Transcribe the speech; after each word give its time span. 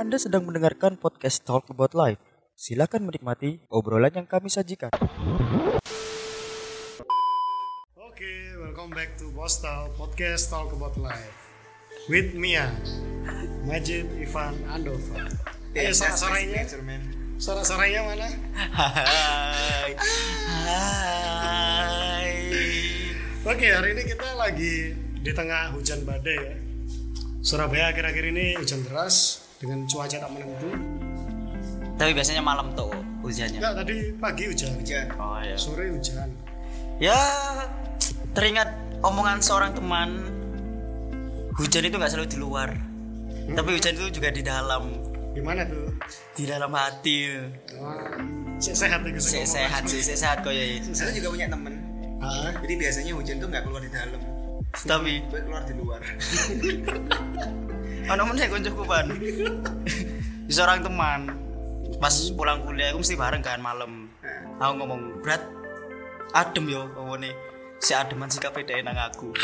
Anda 0.00 0.16
sedang 0.16 0.48
mendengarkan 0.48 0.96
podcast 0.96 1.44
Talk 1.44 1.68
About 1.68 1.92
Life. 1.92 2.16
Silakan 2.56 3.04
menikmati 3.04 3.60
obrolan 3.68 4.08
yang 4.08 4.24
kami 4.24 4.48
sajikan. 4.48 4.88
Oke, 8.00 8.32
welcome 8.56 8.96
back 8.96 9.20
to 9.20 9.28
Postal 9.36 9.92
Podcast 10.00 10.48
Talk 10.48 10.72
About 10.72 10.96
Life 10.96 11.52
with 12.08 12.32
Mia, 12.32 12.72
Majid, 13.68 14.08
Ivan, 14.16 14.56
Andova. 14.72 15.20
Ayo 15.76 15.92
suara-suaranya, 15.92 16.64
suara-suaranya 17.36 18.00
mana? 18.00 18.28
Hai. 18.56 20.00
Hai. 20.64 22.32
Oke, 23.44 23.68
hari 23.68 24.00
ini 24.00 24.08
kita 24.08 24.32
lagi 24.32 24.96
di 24.96 25.32
tengah 25.36 25.76
hujan 25.76 26.08
badai 26.08 26.40
ya. 26.40 26.56
Surabaya 27.44 27.92
akhir-akhir 27.92 28.32
ini 28.32 28.56
hujan 28.56 28.80
deras 28.88 29.49
dengan 29.60 29.84
cuaca 29.84 30.16
tak 30.16 30.30
menentu. 30.32 30.68
Tapi 31.94 32.16
biasanya 32.16 32.40
malam 32.40 32.72
tuh 32.72 32.88
hujannya. 33.20 33.60
Enggak, 33.60 33.74
tadi 33.84 33.96
pagi 34.16 34.44
hujan, 34.48 34.72
Oh 35.20 35.36
ya. 35.36 35.52
sore 35.54 35.92
hujan. 35.92 36.32
Ya 36.96 37.16
teringat 38.32 38.72
omongan 39.00 39.44
seorang 39.44 39.76
teman 39.76 40.08
hujan 41.54 41.84
itu 41.84 41.94
nggak 41.94 42.08
selalu 42.08 42.28
di 42.28 42.38
luar. 42.40 42.70
Tapi 43.50 43.68
hujan 43.70 43.92
itu 43.94 44.08
juga 44.10 44.32
di 44.32 44.40
dalam, 44.40 44.96
Gimana 45.30 45.68
tuh? 45.68 45.92
di 46.32 46.44
dalam 46.46 46.72
hati. 46.72 47.18
Se- 48.60 48.72
sehat 48.72 49.00
ya 49.02 49.16
Se- 49.16 49.44
sehat 49.44 49.82
sih, 49.84 50.00
se- 50.00 50.16
sehat 50.16 50.40
kok 50.40 50.52
ya. 50.52 50.64
Saya 50.90 51.12
juga 51.12 51.32
punya 51.32 51.48
temen 51.48 51.72
Ah, 52.20 52.52
Jadi 52.54 52.74
biasanya 52.76 53.12
hujan 53.16 53.40
tuh 53.40 53.48
nggak 53.48 53.64
keluar 53.64 53.80
di 53.80 53.88
dalam 53.88 54.20
Tapi 54.76 55.24
Tapi 55.24 55.40
keluar 55.40 55.62
di 55.64 55.72
luar 55.72 56.00
ono 58.08 58.22
meneh 58.24 58.46
koncoku. 58.48 58.82
Di 60.46 60.52
seorang 60.52 60.80
teman 60.82 61.20
pas 62.00 62.14
pulang 62.32 62.64
kuliah 62.64 62.96
aku 62.96 63.04
mesti 63.04 63.14
bareng 63.18 63.44
kan 63.44 63.60
malam. 63.60 64.08
Aku 64.56 64.72
ngomong, 64.80 65.20
"Berat 65.20 65.44
adem 66.32 66.68
yo 66.70 66.88
ngomongnya 66.96 67.36
si 67.80 67.92
ademan 67.92 68.32
sikap 68.32 68.56
beda 68.56 68.80
nang 68.80 68.96
aku." 68.96 69.36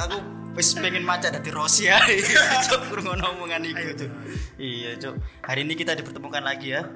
aku 0.00 0.16
wis 0.54 0.74
pengen 0.78 1.02
maca 1.02 1.30
dadi 1.30 1.50
Rossi 1.50 1.90
ya. 1.90 1.98
Cuk 2.70 2.80
kurang 2.90 3.22
omongan 3.22 3.66
iku 3.66 4.06
tuh. 4.06 4.10
Iya, 4.58 4.98
Cuk. 4.98 5.14
Hari 5.46 5.66
ini 5.66 5.74
kita 5.74 5.94
dipertemukan 5.98 6.42
lagi 6.42 6.74
ya. 6.78 6.86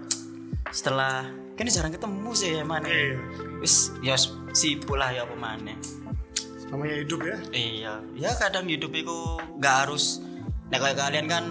Setelah 0.71 1.27
kan 1.55 1.71
jarang 1.71 1.95
ketemu 1.95 2.31
sih 2.35 2.51
ya 2.59 2.65
mana. 2.67 2.87
Iya. 2.91 3.19
Wis 3.63 3.95
ya 4.03 4.19
sibuk 4.55 4.99
lah 4.99 5.15
ya 5.15 5.27
apa. 5.27 5.35
Namanya 6.75 6.97
hidup 7.07 7.21
ya. 7.23 7.37
Iya, 7.55 7.95
ya 8.19 8.31
kadang 8.35 8.67
hidup 8.67 8.91
itu 8.91 9.15
nggak 9.63 9.75
harus. 9.87 10.19
Nah 10.75 10.79
kayak 10.83 10.99
kalian 10.99 11.27
kan 11.31 11.45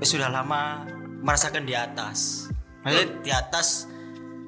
ya 0.00 0.06
sudah 0.08 0.32
lama 0.32 0.88
merasakan 1.20 1.68
di 1.68 1.76
atas. 1.76 2.48
Maksudnya 2.80 3.06
di 3.20 3.30
atas. 3.30 3.84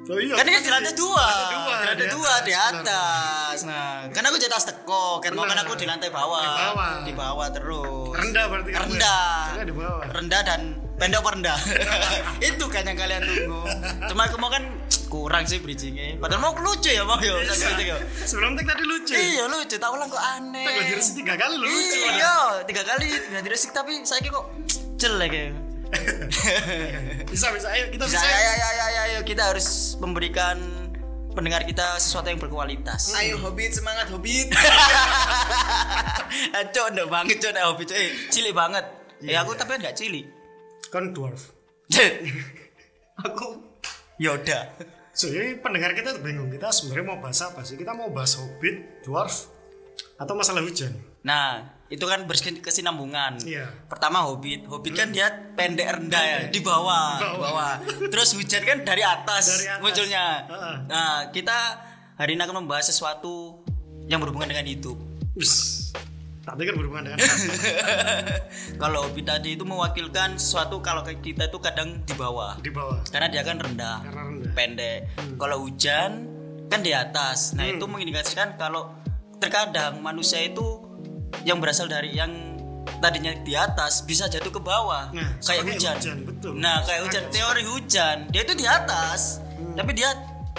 Oh 0.09 0.19
iya. 0.19 0.35
Kan 0.35 0.49
ini 0.49 0.57
kan 0.59 0.65
di 0.65 0.73
lantai 0.73 0.95
dua, 0.99 1.27
di 1.47 1.55
lantai 1.55 1.95
di 1.95 2.07
dua 2.11 2.33
di 2.43 2.55
atas, 2.57 2.83
atas. 2.83 3.57
Nah, 3.63 4.11
kan 4.11 4.23
aku 4.27 4.35
jatuh 4.35 4.59
teko, 4.59 5.23
kan 5.23 5.31
mau 5.31 5.47
kan 5.47 5.55
Benar. 5.55 5.63
aku 5.63 5.79
di 5.79 5.87
lantai 5.87 6.11
bawah, 6.11 6.43
Di 6.43 6.51
bawah. 6.59 6.91
di 7.07 7.13
bawah 7.15 7.49
terus. 7.55 8.11
Rendah 8.11 8.45
berarti 8.51 8.71
ya? 8.75 8.79
rendah, 8.83 9.31
Karena 9.47 9.63
di 9.63 9.75
bawah. 9.79 10.03
rendah 10.11 10.41
dan 10.43 10.61
pendek 11.03 11.19
apa 11.19 11.31
rendah. 11.35 11.59
itu 12.55 12.65
kan 12.71 12.87
yang 12.87 12.95
kalian 12.95 13.23
tunggu. 13.27 13.61
Cuma 14.07 14.31
aku 14.31 14.37
mau 14.39 14.51
kan 14.55 14.63
kurang 15.11 15.45
sih 15.51 15.59
bridgingnya. 15.59 16.23
Padahal 16.23 16.41
mau 16.41 16.55
lucu 16.55 16.89
ya 16.95 17.03
mau 17.03 17.19
yo, 17.19 17.43
Iya. 17.43 17.53
satu 17.53 17.75
tiga. 17.75 17.97
Sebelum 18.23 18.55
tek 18.55 18.71
tadi 18.71 18.85
lucu. 18.87 19.13
Iya 19.19 19.45
lucu, 19.51 19.77
tak 19.83 19.91
ulang 19.91 20.07
kok 20.07 20.23
aneh. 20.23 20.63
Tek 20.63 20.75
lagi 20.79 20.93
resi 20.95 21.13
tiga 21.19 21.35
kali 21.35 21.55
lu 21.59 21.67
lucu. 21.67 21.99
Iya, 21.99 22.37
tiga 22.71 22.83
kali 22.87 23.07
ganti 23.35 23.49
resik 23.51 23.71
tapi 23.75 23.99
saya 24.07 24.23
kok 24.23 24.47
jelek 24.97 25.33
ya. 25.35 25.47
Bisa 27.29 27.53
bisa 27.53 27.69
ayo 27.69 27.93
kita 27.93 28.09
Bisa, 28.09 28.17
bisa. 28.17 28.25
ya, 28.25 28.39
ya, 28.41 28.53
ya, 28.57 28.71
ya, 28.73 28.87
ya, 28.89 29.03
ya, 29.13 29.21
kita 29.29 29.53
harus 29.53 30.01
memberikan 30.01 30.57
pendengar 31.37 31.69
kita 31.69 32.01
sesuatu 32.01 32.33
yang 32.33 32.41
berkualitas. 32.41 33.13
Ayo 33.13 33.37
Hobbit 33.37 33.77
semangat 33.77 34.09
Hobbit 34.09 34.53
Cok, 36.73 36.89
banget 37.13 37.37
cok, 37.45 37.53
hobi 37.69 37.85
cok, 37.85 37.97
eh, 38.01 38.11
cilik 38.33 38.57
banget. 38.57 38.85
Ya 39.21 39.45
aku 39.45 39.53
tapi 39.53 39.77
enggak 39.77 39.93
cilik. 39.93 40.25
Kan 40.93 41.17
dwarf. 41.17 41.57
aku 43.25 43.47
Yoda. 44.21 44.77
So, 45.13 45.29
jadi 45.29 45.61
pendengar 45.61 45.93
kita 45.97 46.21
bingung 46.21 46.49
kita 46.53 46.69
sebenarnya 46.73 47.05
mau 47.05 47.19
bahas 47.21 47.41
apa 47.45 47.65
sih? 47.65 47.77
Kita 47.77 47.93
mau 47.93 48.09
bahas 48.09 48.37
hobbit, 48.37 49.05
dwarf, 49.05 49.49
atau 50.17 50.33
masalah 50.33 50.65
hujan? 50.65 50.93
Nah, 51.21 51.69
itu 51.93 52.01
kan 52.09 52.25
berkesinambungan. 52.25 53.45
Iya. 53.45 53.69
Pertama 53.93 54.25
hobbit, 54.25 54.65
hobbit 54.65 54.97
kan 54.97 55.13
dia 55.13 55.29
pendek 55.53 55.85
rendah 55.85 56.25
ya, 56.25 56.39
di 56.49 56.61
bawah, 56.65 57.21
Di 57.21 57.29
bawah. 57.29 57.73
Terus 58.09 58.33
hujan 58.37 58.65
kan 58.65 58.79
dari 58.89 59.05
atas, 59.05 59.61
Dari 59.61 59.69
atas. 59.69 59.81
munculnya. 59.85 60.25
Nah, 60.89 61.29
kita 61.29 61.59
hari 62.17 62.37
ini 62.37 62.43
akan 62.45 62.65
membahas 62.65 62.89
sesuatu 62.89 63.61
yang 64.09 64.21
berhubungan 64.21 64.49
dengan. 64.49 64.65
Wis. 65.37 65.82
Tapi 66.43 66.67
kan 66.67 66.75
berhubungan 66.75 67.07
dengan 67.07 67.19
Kalau 68.83 69.07
hobbit 69.07 69.25
tadi 69.25 69.55
itu 69.55 69.63
mewakilkan 69.63 70.35
sesuatu 70.35 70.83
kalau 70.83 71.07
kita 71.07 71.47
itu 71.47 71.59
kadang 71.59 72.03
di 72.03 72.15
bawah. 72.15 72.59
di 72.59 72.69
bawah. 72.69 72.99
Karena 73.07 73.31
dia 73.31 73.43
kan 73.43 73.57
rendah, 73.57 74.03
Karena 74.03 74.23
rendah. 74.27 74.51
pendek. 74.53 74.99
Kalau 75.37 75.57
hujan 75.63 76.11
kan 76.67 76.81
di 76.81 76.91
atas. 76.91 77.55
Nah, 77.55 77.69
itu 77.69 77.85
mengindikasikan 77.85 78.57
kalau 78.57 78.91
terkadang 79.39 80.01
manusia 80.01 80.41
itu 80.41 80.83
yang 81.43 81.59
berasal 81.59 81.87
dari 81.87 82.11
yang 82.11 82.31
tadinya 82.99 83.35
di 83.37 83.55
atas 83.55 84.03
bisa 84.03 84.27
jatuh 84.27 84.51
ke 84.51 84.59
bawah. 84.59 85.11
Nah, 85.11 85.39
kayak 85.39 85.63
hujan. 85.65 85.95
hujan, 85.97 86.19
betul. 86.23 86.53
Nah, 86.55 86.83
kayak 86.83 87.07
hujan 87.07 87.25
teori 87.29 87.63
hujan. 87.65 88.17
Dia 88.31 88.43
itu 88.43 88.55
di 88.55 88.65
atas, 88.65 89.39
Hmm. 89.53 89.75
tapi 89.75 89.95
dia 89.95 90.11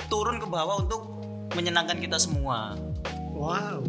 turun 0.07 0.39
ke 0.39 0.47
bawah 0.47 0.79
untuk 0.79 1.01
menyenangkan 1.53 1.99
kita 1.99 2.15
semua. 2.15 2.79
Wow. 3.29 3.83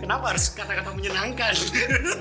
Kenapa 0.00 0.32
harus 0.32 0.48
kata-kata 0.56 0.96
menyenangkan? 0.96 1.52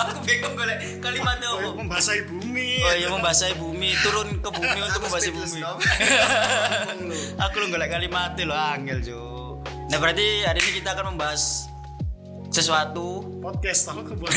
Aku 0.04 0.20
bingung 0.28 0.54
golek 0.56 1.00
kalimatnya 1.00 1.48
apa. 1.48 1.70
Membasahi 1.80 2.22
bumi. 2.28 2.84
Oh 2.84 2.94
iya 2.96 3.08
membasahi 3.08 3.56
bumi, 3.56 3.90
turun 4.04 4.28
ke 4.44 4.50
bumi 4.52 4.80
untuk 4.84 5.02
membasahi 5.08 5.34
bumi. 5.34 5.60
Aku 7.48 7.56
lu 7.64 7.68
golek 7.72 7.90
kalimatnya 7.90 8.44
lo 8.46 8.56
angel 8.56 9.00
jo. 9.00 9.24
Nah 9.90 9.98
berarti 9.98 10.44
hari 10.44 10.60
ini 10.60 10.72
kita 10.84 10.92
akan 10.92 11.16
membahas 11.16 11.72
sesuatu. 12.52 13.24
Podcast 13.40 13.88
tahu 13.88 14.04
kebuat. 14.12 14.32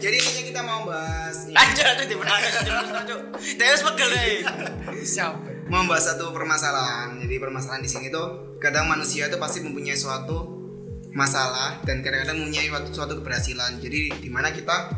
Jadi 0.00 0.16
intinya 0.16 0.42
kita 0.48 0.60
mau 0.64 0.88
bahas 0.88 1.44
ini, 1.44 1.52
Aja 1.52 1.92
tuh 2.00 2.06
di 2.08 2.16
benar. 2.16 2.40
Terus 3.36 3.80
pegel 3.84 4.08
deh. 4.08 4.32
Siapa? 5.04 5.54
Mau 5.68 5.80
bahas 5.88 6.12
satu 6.12 6.28
permasalahan 6.28 7.24
Jadi 7.24 7.40
permasalahan 7.40 7.80
di 7.80 7.88
sini 7.88 8.12
tuh 8.12 8.60
Kadang 8.60 8.84
manusia 8.84 9.32
tuh 9.32 9.40
pasti 9.40 9.64
mempunyai 9.64 9.96
suatu 9.96 10.53
masalah 11.14 11.78
Dan 11.86 12.02
kadang-kadang 12.02 12.42
mempunyai 12.42 12.68
suatu, 12.68 12.90
suatu 12.92 13.12
keberhasilan 13.22 13.78
Jadi 13.78 14.12
di 14.20 14.28
mana 14.28 14.50
kita 14.50 14.90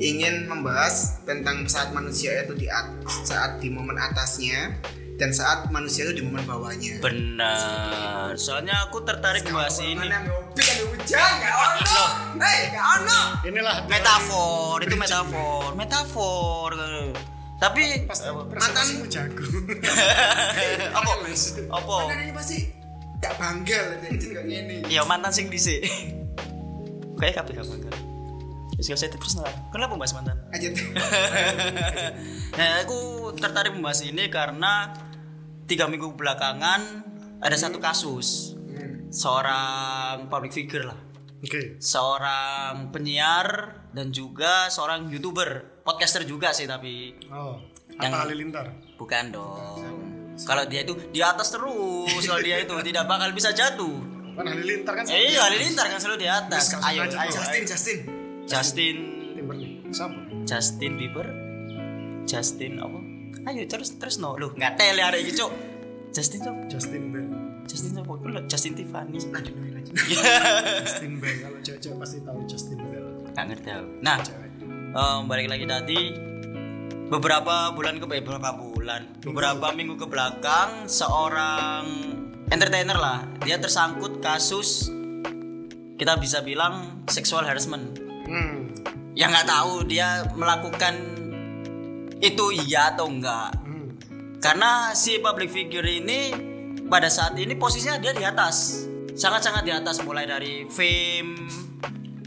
ingin 0.00 0.48
membahas 0.48 1.20
tentang 1.22 1.68
saat 1.68 1.92
manusia 1.92 2.32
itu 2.42 2.56
di 2.56 2.66
at- 2.66 3.04
saat 3.24 3.60
di 3.60 3.68
momen 3.68 3.94
atasnya 4.00 4.80
dan 5.20 5.30
saat 5.30 5.70
manusia 5.70 6.08
itu 6.08 6.18
di 6.18 6.22
momen 6.26 6.42
bawahnya. 6.42 6.98
Benar. 6.98 8.34
Soalnya 8.34 8.74
aku 8.88 9.06
tertarik 9.06 9.46
bahas 9.54 9.78
ini. 9.78 9.94
Mana 9.94 10.24
ngopi 10.26 10.62
kan 10.64 10.78
hujan 10.82 11.32
gak 11.38 11.54
ono. 11.54 12.04
Hei, 12.42 12.58
gak 12.74 12.86
ono. 12.98 13.20
Inilah 13.46 13.76
Metafor, 13.86 14.82
itu 14.82 14.96
metafor, 14.98 15.78
metafor. 15.78 16.70
Tapi 17.62 18.10
Pas 18.10 18.18
presentasimu 18.50 19.06
jago. 19.06 19.44
apa? 20.98 21.10
Apa? 21.70 21.96
Mana 22.10 22.22
ini 22.26 22.34
pasti 22.34 22.81
gak 23.22 23.34
bangga 23.38 23.78
lah 23.80 23.96
jadi 24.00 24.16
kayak 24.18 24.44
gini. 24.44 24.76
Ya 24.88 25.02
mantan 25.02 25.30
sing 25.30 25.46
dhisik. 25.46 25.86
Kayak 27.14 27.38
kabeh 27.38 27.52
gak 27.54 27.68
bangga. 27.68 27.90
Wis 28.74 28.84
gak 28.84 28.98
usah 28.98 29.08
terus 29.08 29.34
lah. 29.36 29.52
Kenapa 29.70 29.94
bahas 29.94 30.10
mantan? 30.12 30.36
Aja 30.50 30.68
tuh. 30.68 30.86
Nah, 32.52 32.84
aku 32.84 33.00
tertarik 33.34 33.72
membahas 33.72 34.04
ini 34.04 34.28
karena 34.28 34.92
tiga 35.64 35.88
minggu 35.88 36.12
belakangan 36.12 37.00
ada 37.40 37.56
satu 37.56 37.80
kasus 37.80 38.52
seorang 39.08 40.28
public 40.28 40.52
figure 40.52 40.84
lah, 40.84 41.00
Oke. 41.38 41.78
seorang 41.78 42.92
penyiar 42.92 43.48
dan 43.88 44.08
juga 44.08 44.68
seorang 44.68 45.08
youtuber, 45.08 45.80
podcaster 45.80 46.24
juga 46.24 46.52
sih 46.52 46.64
tapi 46.64 47.16
Oh. 47.28 47.56
Yang- 47.94 48.20
Halilintar. 48.20 48.66
bukan 48.96 49.24
dong. 49.30 50.11
Kalau 50.42 50.64
dia 50.66 50.82
itu 50.82 50.94
di 51.10 51.20
atas 51.22 51.54
terus, 51.54 52.22
kalau 52.26 52.42
dia 52.42 52.58
itu 52.62 52.74
tidak 52.82 53.04
bakal 53.06 53.28
bisa 53.30 53.50
jatuh. 53.54 53.96
Kan 54.32 54.48
Halilintar 54.48 54.92
kan. 54.96 55.04
Eh, 55.12 55.36
iya, 55.36 55.44
Halilintar 55.46 55.86
kan 55.92 55.98
selalu 56.00 56.18
di 56.24 56.28
atas. 56.28 56.72
Ayo, 56.82 57.04
ayo, 57.04 57.30
Justin. 57.30 57.62
Justin. 57.68 57.98
Justin, 58.48 58.96
Timberlake. 59.38 59.76
Siapa? 59.92 60.18
Justin 60.48 60.92
Bieber, 60.98 61.26
Justin 62.26 62.82
apa? 62.82 62.98
Ayo 63.42 63.66
terus 63.66 63.98
terus 63.98 64.22
no, 64.22 64.38
lu 64.38 64.54
nggak 64.54 64.78
tele 64.78 65.02
ada 65.02 65.18
gitu. 65.18 65.50
Justin 66.12 66.40
cok, 66.44 66.56
Justin 66.68 67.02
Bell. 67.10 67.28
Justin 67.64 67.90
cok, 67.96 68.04
Aku 68.04 68.28
Justin 68.50 68.72
Tiffany. 68.76 69.16
Lanjut, 69.16 69.54
lanjut. 69.56 69.94
Justin 70.84 71.12
Bell. 71.18 71.36
Kalau 71.40 71.58
cewek-cewek 71.64 71.96
pasti 71.98 72.18
tahu 72.20 72.38
Justin 72.44 72.78
Bell. 72.82 73.06
nggak 73.32 73.44
ngerti 73.48 73.68
aku. 73.72 73.88
Nah, 74.04 74.18
em, 74.92 75.20
balik 75.24 75.48
lagi 75.48 75.64
tadi 75.64 76.00
beberapa 77.08 77.72
bulan 77.72 77.96
ke 77.96 78.06
eh, 78.12 78.20
beberapa 78.20 78.48
bulan, 78.82 79.06
beberapa 79.22 79.70
minggu 79.70 79.94
ke 79.94 80.10
belakang 80.10 80.90
seorang 80.90 81.86
entertainer 82.50 82.98
lah, 82.98 83.22
dia 83.46 83.54
tersangkut 83.54 84.18
kasus 84.18 84.90
kita 85.94 86.18
bisa 86.18 86.42
bilang 86.42 87.06
sexual 87.06 87.46
harassment. 87.46 87.94
Hmm. 88.26 88.74
Yang 89.14 89.38
nggak 89.38 89.46
tahu 89.46 89.86
dia 89.86 90.26
melakukan 90.34 90.98
itu 92.18 92.50
iya 92.66 92.90
atau 92.90 93.06
enggak. 93.06 93.54
Hmm. 93.62 93.94
Karena 94.42 94.90
si 94.98 95.22
public 95.22 95.54
figure 95.54 95.86
ini 95.86 96.34
pada 96.90 97.06
saat 97.06 97.38
ini 97.38 97.54
posisinya 97.54 98.02
dia 98.02 98.10
di 98.10 98.26
atas. 98.26 98.82
Sangat-sangat 99.14 99.62
di 99.62 99.70
atas 99.70 100.02
mulai 100.02 100.26
dari 100.26 100.66
fame 100.66 101.38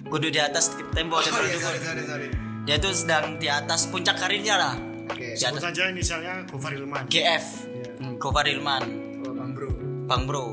kudu 0.07 0.31
di 0.31 0.39
atas 0.39 0.71
tembok 0.95 1.19
Oh 1.19 1.43
iya, 1.43 1.59
sorry, 1.59 1.83
sorry, 1.83 2.03
sorry. 2.07 2.27
Dia 2.63 2.79
itu 2.79 2.89
sedang 2.95 3.35
di 3.35 3.51
atas 3.51 3.91
puncak 3.91 4.15
karirnya 4.15 4.55
lah. 4.55 4.94
Oke, 5.05 5.37
Di 5.37 5.39
Sebut 5.39 5.61
saja 5.61 5.89
inisialnya 5.89 6.33
Gofar 6.49 6.73
Ilman. 6.73 7.05
GF. 7.07 7.45
Iya. 7.69 7.89
Hmm, 8.01 8.13
Gofar 8.17 8.45
Ilman, 8.49 8.83
oh, 9.25 9.33
Bang 9.33 9.51
Bro. 9.53 9.69
Bang 10.09 10.23
Bro. 10.25 10.45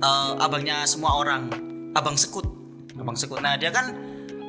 Eh, 0.00 0.32
abangnya 0.42 0.82
semua 0.86 1.14
orang. 1.18 1.46
Abang 1.94 2.16
Sekut. 2.18 2.46
Abang 2.98 3.14
Sekut. 3.14 3.38
Nah, 3.42 3.54
dia 3.58 3.70
kan 3.70 3.94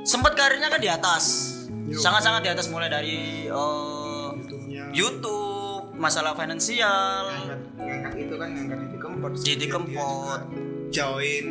sempat 0.01 0.33
karirnya 0.33 0.69
kan 0.69 0.81
di 0.81 0.89
atas. 0.89 1.55
Sangat-sangat 1.91 2.41
di 2.45 2.49
atas 2.49 2.67
mulai 2.71 2.87
dari 2.89 3.47
eh, 3.51 4.27
YouTube-nya. 4.37 4.83
YouTube, 4.95 5.93
masalah 5.97 6.33
finansial, 6.33 7.29
Ngangkat, 7.77 8.13
itu 8.17 8.35
kan 8.39 8.49
ngangkat 8.55 8.79
di 8.89 8.97
kempot. 8.97 9.31
Jadi 9.39 9.65
Dia 9.65 9.69
Kempot. 9.69 10.41
Join 10.91 11.45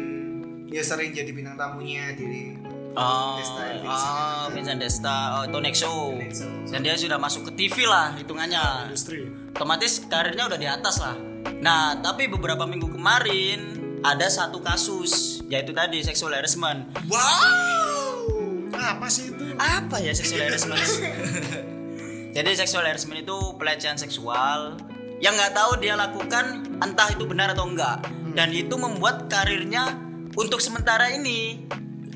ya 0.71 0.83
sering 0.87 1.11
jadi 1.11 1.31
bintang 1.35 1.59
tamunya 1.59 2.15
di 2.15 2.55
Oh, 2.99 3.39
Desta, 3.39 3.63
Vincent. 3.79 3.87
ah, 3.87 4.47
Vincent 4.51 4.79
Desta, 4.83 5.17
oh, 5.39 5.43
itu 5.47 5.59
next 5.63 5.81
show. 5.87 6.11
Next 6.19 6.43
Show. 6.43 6.51
Dan 6.75 6.81
dia 6.83 6.99
sudah 6.99 7.19
masuk 7.23 7.47
ke 7.51 7.53
TV 7.55 7.87
lah 7.87 8.19
hitungannya. 8.19 8.91
industri. 8.91 9.31
Otomatis 9.55 10.03
karirnya 10.11 10.51
udah 10.51 10.59
di 10.59 10.67
atas 10.67 10.99
lah. 10.99 11.15
Nah, 11.63 11.95
tapi 12.03 12.27
beberapa 12.27 12.67
minggu 12.67 12.91
kemarin 12.91 13.79
ada 14.03 14.27
satu 14.27 14.59
kasus 14.65 15.45
yaitu 15.47 15.71
tadi 15.71 16.03
sexual 16.03 16.35
harassment. 16.35 16.91
Wow. 17.07 18.75
Apa 18.75 19.07
sih 19.07 19.31
itu? 19.31 19.45
Apa 19.55 20.03
ya 20.03 20.11
sexual 20.11 20.51
harassment? 20.51 20.81
Jadi 22.37 22.51
sexual 22.59 22.87
harassment 22.87 23.23
itu 23.23 23.37
pelecehan 23.59 23.99
seksual 23.99 24.79
yang 25.21 25.37
nggak 25.37 25.53
tahu 25.53 25.79
dia 25.79 25.95
lakukan 25.95 26.65
entah 26.81 27.09
itu 27.13 27.23
benar 27.29 27.55
atau 27.55 27.69
enggak. 27.71 28.03
Dan 28.35 28.55
itu 28.55 28.79
membuat 28.79 29.27
karirnya 29.27 29.99
untuk 30.39 30.63
sementara 30.63 31.11
ini 31.11 31.67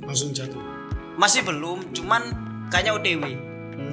Langsung 0.05 0.37
jatuh. 0.37 0.61
Masih 1.15 1.47
belum, 1.47 1.95
cuman 1.95 2.23
kayaknya 2.71 2.93
OTW. 2.99 3.25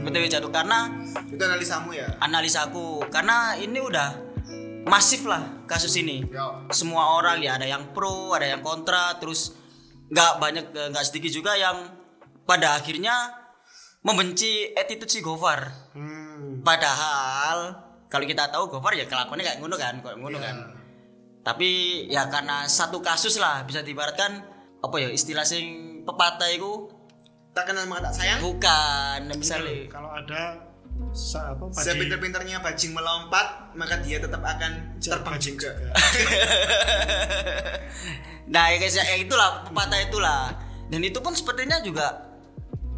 OTW 0.07 0.25
jatuh 0.29 0.51
karena 0.53 0.89
Itu 1.29 1.41
analisamu 1.41 1.93
ya? 1.93 2.07
analisaku 2.21 3.05
karena 3.13 3.57
ini 3.57 3.77
udah 3.81 4.09
masif 4.85 5.25
lah 5.29 5.65
kasus 5.69 5.93
ini. 6.01 6.25
Ya. 6.29 6.65
Semua 6.73 7.17
orang 7.17 7.41
ya 7.41 7.57
ada 7.57 7.65
yang 7.69 7.93
pro, 7.93 8.33
ada 8.33 8.49
yang 8.49 8.65
kontra, 8.65 9.17
terus 9.21 9.53
nggak 10.11 10.31
banyak 10.41 10.65
eh, 10.73 10.87
nggak 10.91 11.05
sedikit 11.05 11.31
juga 11.31 11.53
yang 11.55 11.77
pada 12.43 12.75
akhirnya 12.75 13.13
membenci 14.01 14.73
attitude 14.73 15.11
si 15.11 15.19
Gofar. 15.21 15.93
Hmm. 15.93 16.65
Padahal 16.65 17.77
kalau 18.09 18.25
kita 18.25 18.49
tahu 18.49 18.67
Gofar 18.73 18.97
ya 18.97 19.05
kelakuannya 19.05 19.45
kayak 19.45 19.59
ngono 19.61 19.75
kan, 19.77 20.01
kayak 20.01 20.17
ngono 20.17 20.37
kan. 20.41 20.55
Tapi 21.41 21.69
ya 22.09 22.29
karena 22.29 22.69
satu 22.69 23.01
kasus 23.01 23.41
lah 23.41 23.65
bisa 23.65 23.81
diibaratkan 23.81 24.45
apa 24.81 24.95
ya 24.97 25.09
istilah 25.13 25.45
sing 25.45 26.01
pepatah 26.05 26.49
itu 26.49 26.89
Tak 27.51 27.63
kenal 27.67 27.83
maka 27.87 28.07
tak 28.07 28.13
sayang. 28.23 28.39
bukan 28.39 29.19
misalnya 29.35 29.91
Kalau 29.91 30.07
ada 30.15 30.71
sa 31.11 31.51
apa 31.51 31.67
padi 31.67 31.83
Sepinter-pinternya 31.83 32.63
bajing 32.63 32.95
melompat, 32.95 33.75
maka 33.75 33.99
dia 33.99 34.21
tetap 34.23 34.39
akan 34.39 35.01
terbang 35.01 35.35
juga. 35.39 35.71
juga. 35.75 35.91
Nah, 38.51 38.67
ya 38.67 38.83
guys, 38.83 38.99
ya 38.99 39.15
itulah 39.15 39.63
pepatah 39.63 40.11
itulah. 40.11 40.51
Dan 40.91 41.07
itu 41.07 41.23
pun 41.23 41.31
sepertinya 41.31 41.79
juga 41.79 42.35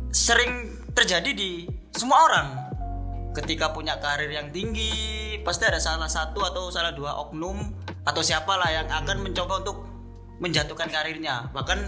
sering 0.10 0.82
terjadi 0.98 1.30
di 1.30 1.70
semua 1.94 2.26
orang. 2.26 2.48
Ketika 3.38 3.70
punya 3.70 4.02
karir 4.02 4.34
yang 4.34 4.50
tinggi, 4.50 5.38
pasti 5.46 5.70
ada 5.70 5.78
salah 5.78 6.10
satu 6.10 6.42
atau 6.42 6.74
salah 6.74 6.90
dua 6.98 7.22
oknum 7.22 7.70
atau 8.02 8.22
siapalah 8.26 8.70
yang 8.74 8.90
akan 8.90 9.22
mencoba 9.22 9.62
untuk 9.62 9.86
menjatuhkan 10.42 10.90
karirnya. 10.90 11.54
Bahkan 11.54 11.80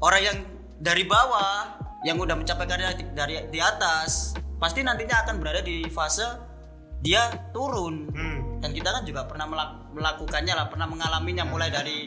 orang 0.00 0.22
yang 0.24 0.38
dari 0.80 1.04
bawah 1.04 1.81
yang 2.02 2.16
udah 2.16 2.34
mencapai 2.34 2.64
karirnya 2.64 2.94
di- 2.94 3.10
dari 3.10 3.34
di 3.46 3.58
atas, 3.58 4.32
pasti 4.56 4.80
nantinya 4.80 5.22
akan 5.22 5.34
berada 5.36 5.60
di 5.60 5.86
fase 5.86 6.26
dia 6.98 7.22
turun 7.50 8.06
Hmm. 8.08 8.58
dan 8.58 8.70
kita 8.70 8.88
kan 8.88 9.02
juga 9.02 9.24
pernah 9.24 9.42
melak- 9.44 9.90
melakukannya 9.90 10.54
lah 10.54 10.66
pernah 10.66 10.86
mengalaminya 10.86 11.42
mulai 11.42 11.66
dari 11.66 11.98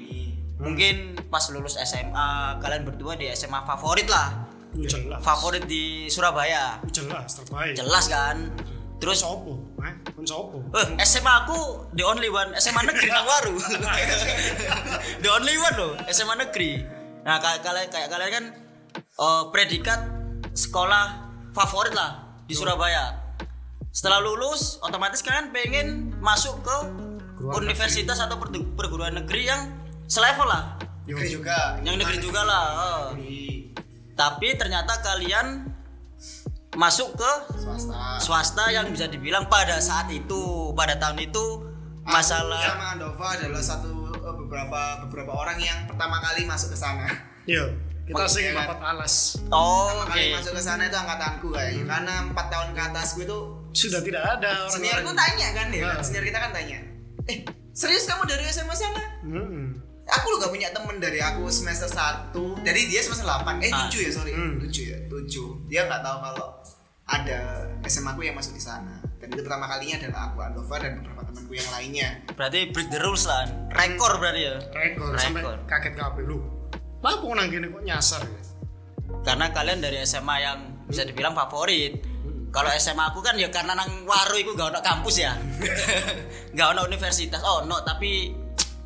mungkin 0.55 0.95
pas 1.25 1.43
lulus 1.49 1.75
SMA 1.77 2.27
kalian 2.57 2.83
berdua 2.85 3.13
di 3.13 3.27
SMA 3.29 3.59
favorit 3.65 4.07
lah 4.07 4.47
Jelas. 4.73 5.19
favorit 5.19 5.63
di 5.65 6.07
Surabaya 6.07 6.79
Jelas 6.87 7.27
terbaik. 7.33 7.75
jelas 7.75 8.07
kan 8.07 8.55
terus 8.97 9.19
Sopo? 9.19 9.75
Eh? 9.77 9.93
Sopo? 10.23 10.63
eh, 10.71 10.95
SMA 11.01 11.43
aku 11.43 11.59
the 11.91 12.01
only 12.01 12.27
one 12.27 12.55
SMA 12.55 12.79
negeri 12.81 13.11
Nangwaru 13.13 13.51
the 15.19 15.29
only 15.29 15.55
one 15.57 15.75
loh 15.75 15.93
SMA 16.07 16.39
negeri 16.39 16.83
nah 17.21 17.35
kayak 17.37 17.59
kalian 17.61 17.87
kayak 17.89 18.07
kalian 18.07 18.31
kan 18.31 18.45
eh, 19.15 19.43
predikat 19.49 19.99
sekolah 20.51 21.05
favorit 21.51 21.91
lah 21.91 22.39
di 22.45 22.53
Surabaya 22.53 23.15
setelah 23.89 24.19
lulus 24.19 24.77
otomatis 24.81 25.19
kalian 25.19 25.49
pengen 25.49 25.87
masuk 26.19 26.59
ke 26.61 26.77
Perguruan 27.35 27.67
universitas 27.67 28.17
atau 28.17 28.35
perdu- 28.37 28.71
perguruan 28.73 29.11
negeri 29.13 29.43
yang 29.45 29.61
selevel 30.05 30.47
lah 30.47 30.79
Negeri 31.05 31.27
juga. 31.29 31.77
yang 31.79 31.95
negeri 31.95 32.17
juga 32.17 32.41
lah. 32.41 32.65
Negeri. 33.11 33.71
tapi 34.13 34.55
ternyata 34.55 34.99
kalian 34.99 35.67
masuk 36.73 37.13
ke 37.13 37.31
Swasta. 37.55 38.19
swasta 38.19 38.65
yang 38.67 38.87
bisa 38.89 39.05
dibilang 39.05 39.47
pada 39.47 39.79
saat 39.79 40.07
itu 40.09 40.71
pada 40.73 40.95
tahun 40.95 41.23
itu 41.23 41.45
Aku 42.01 42.11
masalah 42.11 42.59
sama 42.61 42.85
Andova 42.93 43.27
adalah 43.33 43.59
satu 43.59 43.91
eh, 44.11 44.35
beberapa 44.37 44.81
beberapa 45.03 45.31
orang 45.33 45.57
yang 45.57 45.79
pertama 45.85 46.19
kali 46.19 46.43
masuk 46.43 46.69
ke 46.69 46.77
sana. 46.77 47.07
Yo, 47.45 47.65
kita 48.05 48.21
iya 48.37 48.51
kan? 48.51 48.65
dapat 48.69 48.79
alas. 48.85 49.13
oh 49.47 49.89
oke 49.99 50.09
kali 50.09 50.29
masuk 50.31 50.53
ke 50.53 50.61
sana 50.61 50.85
itu 50.85 50.93
angkatanku 50.93 51.47
kayaknya. 51.49 51.83
Karena 51.85 52.13
empat 52.23 52.45
tahun 52.47 52.69
ke 52.71 52.81
atas 52.83 53.07
gue 53.13 53.25
tuh 53.25 53.43
Sudah 53.71 53.99
tidak 53.99 54.23
ada 54.23 54.49
orang 54.61 54.71
seniorku 54.71 55.09
lain. 55.09 55.17
tanya 55.17 55.47
kan 55.51 55.67
ya. 55.69 55.83
Nah. 55.83 55.99
Senior 55.99 56.23
kita 56.23 56.39
kan 56.39 56.51
tanya. 56.51 56.77
Eh, 57.25 57.37
serius 57.71 58.05
kamu 58.05 58.23
dari 58.23 58.45
SMA 58.45 58.71
sana? 58.71 59.01
Hmm. 59.21 59.81
Aku 60.05 60.25
lu 60.29 60.37
gak 60.37 60.49
punya 60.49 60.69
temen 60.69 60.95
dari 60.95 61.17
aku 61.17 61.49
semester 61.49 61.89
1 61.89 62.29
Dari 62.61 62.85
dia 62.85 63.01
semester 63.01 63.25
8 63.25 63.57
Eh 63.57 63.73
Ah. 63.73 63.89
7 63.89 63.97
ya 63.99 64.11
sorry 64.13 64.31
Hmm. 64.31 64.61
7 64.61 64.69
ya 64.85 64.99
7 65.09 65.65
Dia 65.65 65.89
gak 65.89 65.97
tahu 65.99 66.17
kalau 66.21 66.47
ada 67.03 67.37
SMA 67.83 68.13
aku 68.13 68.21
yang 68.21 68.37
masuk 68.37 68.53
di 68.53 68.61
sana 68.61 69.01
Dan 69.17 69.33
itu 69.33 69.41
pertama 69.41 69.65
kalinya 69.65 69.97
adalah 69.99 70.29
aku 70.29 70.37
Andova 70.39 70.77
dan 70.77 71.01
beberapa 71.01 71.25
temanku 71.25 71.51
yang 71.51 71.65
lainnya 71.67 72.21
berarti 72.31 72.69
break 72.69 72.89
the 72.89 73.01
rules 73.01 73.25
lah 73.25 73.49
rekor 73.73 74.13
berarti 74.15 74.41
ya 74.43 74.55
Rekor 74.69 75.09
sampai 75.15 75.41
Rekor. 75.41 75.57
kaget 75.65 75.93
kabeh 75.95 76.23
lu. 76.23 76.37
Lapo 77.05 77.29
nang 77.37 77.53
kene 77.53 77.69
kok 77.69 77.85
nyasar 77.85 78.25
ya? 78.25 78.45
karena 79.25 79.49
kalian 79.49 79.81
dari 79.81 79.97
SMA 80.05 80.35
yang 80.41 80.57
bisa 80.85 81.01
dibilang 81.01 81.33
favorit. 81.33 82.01
Kalau 82.53 82.71
SMA 82.79 83.11
aku 83.11 83.19
kan 83.19 83.35
ya 83.35 83.51
karena 83.51 83.75
nang 83.75 84.07
waru 84.07 84.39
itu 84.39 84.55
gak 84.55 84.71
ada 84.71 84.81
kampus 84.81 85.19
ya. 85.19 85.35
Gak 86.57 86.67
ada 86.71 86.87
universitas 86.87 87.43
oh 87.43 87.67
no 87.67 87.83
tapi 87.83 88.31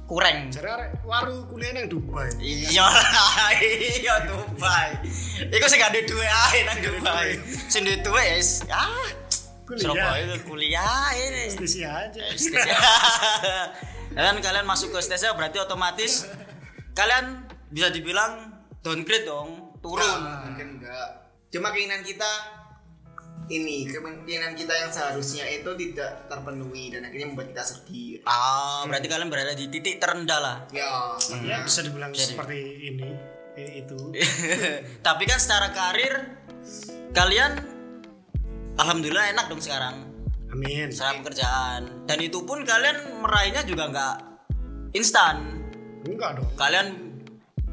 kurang. 0.09 0.49
Jadi 0.49 0.65
arek 0.65 1.05
waru 1.05 1.45
kuliah 1.45 1.77
nang 1.77 1.85
Dubai. 1.85 2.33
iya 2.41 2.87
iya 4.01 4.15
Dubai. 4.25 4.89
Iku 5.53 5.65
sing 5.69 5.77
gak 5.77 5.93
duwe 5.93 6.25
ae 6.25 6.65
nang 6.65 6.81
Dubai. 6.81 7.37
Sing 7.69 7.85
duwe 7.85 8.01
duwe 8.01 8.23
yes 8.25 8.65
ah 8.73 8.89
Kuliah. 9.69 9.85
Surabaya 9.85 10.25
itu 10.25 10.37
kuliah 10.49 11.13
ini 11.13 11.45
Stisi 11.53 11.85
aja. 11.85 12.25
Dan 14.17 14.41
kalian 14.41 14.65
masuk 14.65 14.97
ke 14.97 14.99
Stesya 15.05 15.37
berarti 15.37 15.61
otomatis 15.61 16.25
kalian 16.97 17.48
bisa 17.69 17.87
dibilang 17.89 18.49
downgrade 18.81 19.25
dong, 19.25 19.77
turun. 19.79 20.01
Enggak, 20.01 20.39
mungkin 20.45 20.67
enggak 20.79 21.07
Cuma 21.49 21.73
keinginan 21.73 22.01
kita 22.01 22.31
Ini 23.49 23.89
keinginan 23.89 24.53
kita 24.53 24.69
yang 24.69 24.91
seharusnya 24.93 25.49
itu 25.49 25.65
tidak 25.73 26.29
terpenuhi 26.29 26.93
Dan 26.93 27.09
akhirnya 27.09 27.25
membuat 27.25 27.49
kita 27.49 27.63
sedih 27.65 28.21
Ah, 28.21 28.85
berarti 28.85 29.07
kalian 29.07 29.29
berada 29.31 29.53
di 29.55 29.65
titik 29.65 29.97
terendah 29.97 30.37
lah. 30.37 30.57
Ya, 30.69 31.17
Ya 31.41 31.63
bisa 31.63 31.81
dibilang 31.81 32.13
Jadi. 32.13 32.35
seperti 32.35 32.59
ini. 32.85 33.09
Eh, 33.57 33.81
itu. 33.81 33.97
Tapi 35.07 35.23
kan 35.25 35.39
secara 35.41 35.73
karir 35.73 36.13
kalian 37.09 37.57
alhamdulillah 38.77 39.33
enak 39.33 39.49
dong 39.49 39.59
sekarang 39.59 40.05
Amin. 40.53 40.93
secara 40.93 41.17
pekerjaan. 41.17 42.05
Dan 42.05 42.17
itu 42.21 42.45
pun 42.45 42.61
kalian 42.61 43.23
meraihnya 43.23 43.65
juga 43.65 43.89
nggak 43.89 44.15
instan. 44.93 45.65
Enggak 46.05 46.37
dong. 46.37 46.49
Kalian 46.53 47.08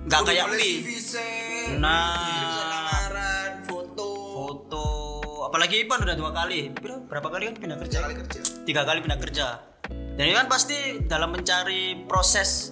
nggak 0.07 0.21
kayak. 0.25 0.47
CV, 0.55 0.89
Nah. 1.77 2.15
lamaran, 2.65 3.67
foto 3.67 4.07
apalagi 5.47 5.83
Ipan 5.83 5.99
udah 6.01 6.15
dua 6.15 6.31
kali 6.33 6.71
Berapa- 7.07 7.27
kali 7.29 7.45
kan 7.47 7.55
pindah 7.57 7.79
kerja 7.79 7.91
Tiga 7.93 8.05
kali 8.05 8.15
kerja. 8.17 8.39
tiga 8.63 8.83
kali 8.83 8.99
pindah 9.01 9.21
kerja 9.21 9.47
dan 10.17 10.25
itu 10.25 10.37
kan 10.37 10.47
pasti 10.47 10.79
dalam 11.05 11.31
mencari 11.31 11.83
proses 12.05 12.71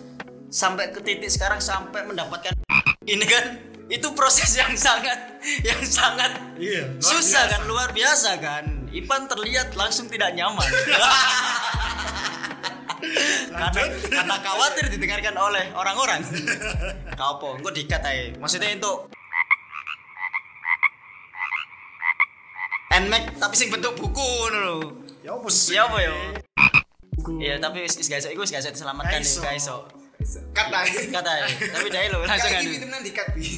sampai 0.48 0.90
ke 0.90 1.00
titik 1.00 1.26
sekarang 1.28 1.58
sampai 1.58 2.02
mendapatkan 2.02 2.54
ini 3.06 3.24
kan 3.24 3.44
itu 3.86 4.10
proses 4.12 4.54
yang 4.54 4.72
sangat 4.74 5.38
yang 5.60 5.82
sangat 5.82 6.32
Iya, 6.56 6.98
susah 6.98 7.20
biasa. 7.44 7.52
kan 7.52 7.60
luar 7.64 7.88
biasa 7.90 8.30
kan 8.38 8.64
Ipan 8.90 9.26
terlihat 9.26 9.74
langsung 9.74 10.06
tidak 10.06 10.32
nyaman 10.32 10.66
karena, 13.54 13.82
karena 14.11 14.37
khawatir 14.42 14.84
didengarkan 14.90 15.34
oleh 15.38 15.64
orang-orang 15.75 16.20
kau 17.18 17.38
apa 17.38 17.46
engko 17.61 17.70
dikat 17.70 18.02
ae 18.06 18.34
maksudnya 18.38 18.73
untuk 18.75 19.11
Nmax 22.94 23.42
tapi 23.42 23.54
sing 23.58 23.75
bentuk 23.75 23.99
buku 23.99 24.23
ngono 24.23 24.58
lho 24.62 24.78
Ya 25.25 25.32
apa 25.32 25.49
sih? 25.49 25.73
Iya 25.73 25.88
apa 25.88 25.99
ya? 26.04 26.12
Iya 27.40 27.54
tapi 27.56 27.88
wis 27.88 27.96
gak 27.96 28.20
iso 28.20 28.28
iku 28.28 28.44
gak 28.44 28.61
iso 28.61 28.68
diselamatkan 28.76 29.25
nih, 29.25 29.40
gak 29.40 29.56
iso. 29.56 29.76
Kata. 30.52 30.84
Kata 30.84 31.32
ya. 31.40 31.46
Tapi 31.49 31.88
dai 31.88 32.12
lho 32.12 32.20
langsung 32.20 32.52
kan. 32.52 32.62
Nanti 32.92 33.11
cut 33.16 33.28
bi. 33.32 33.49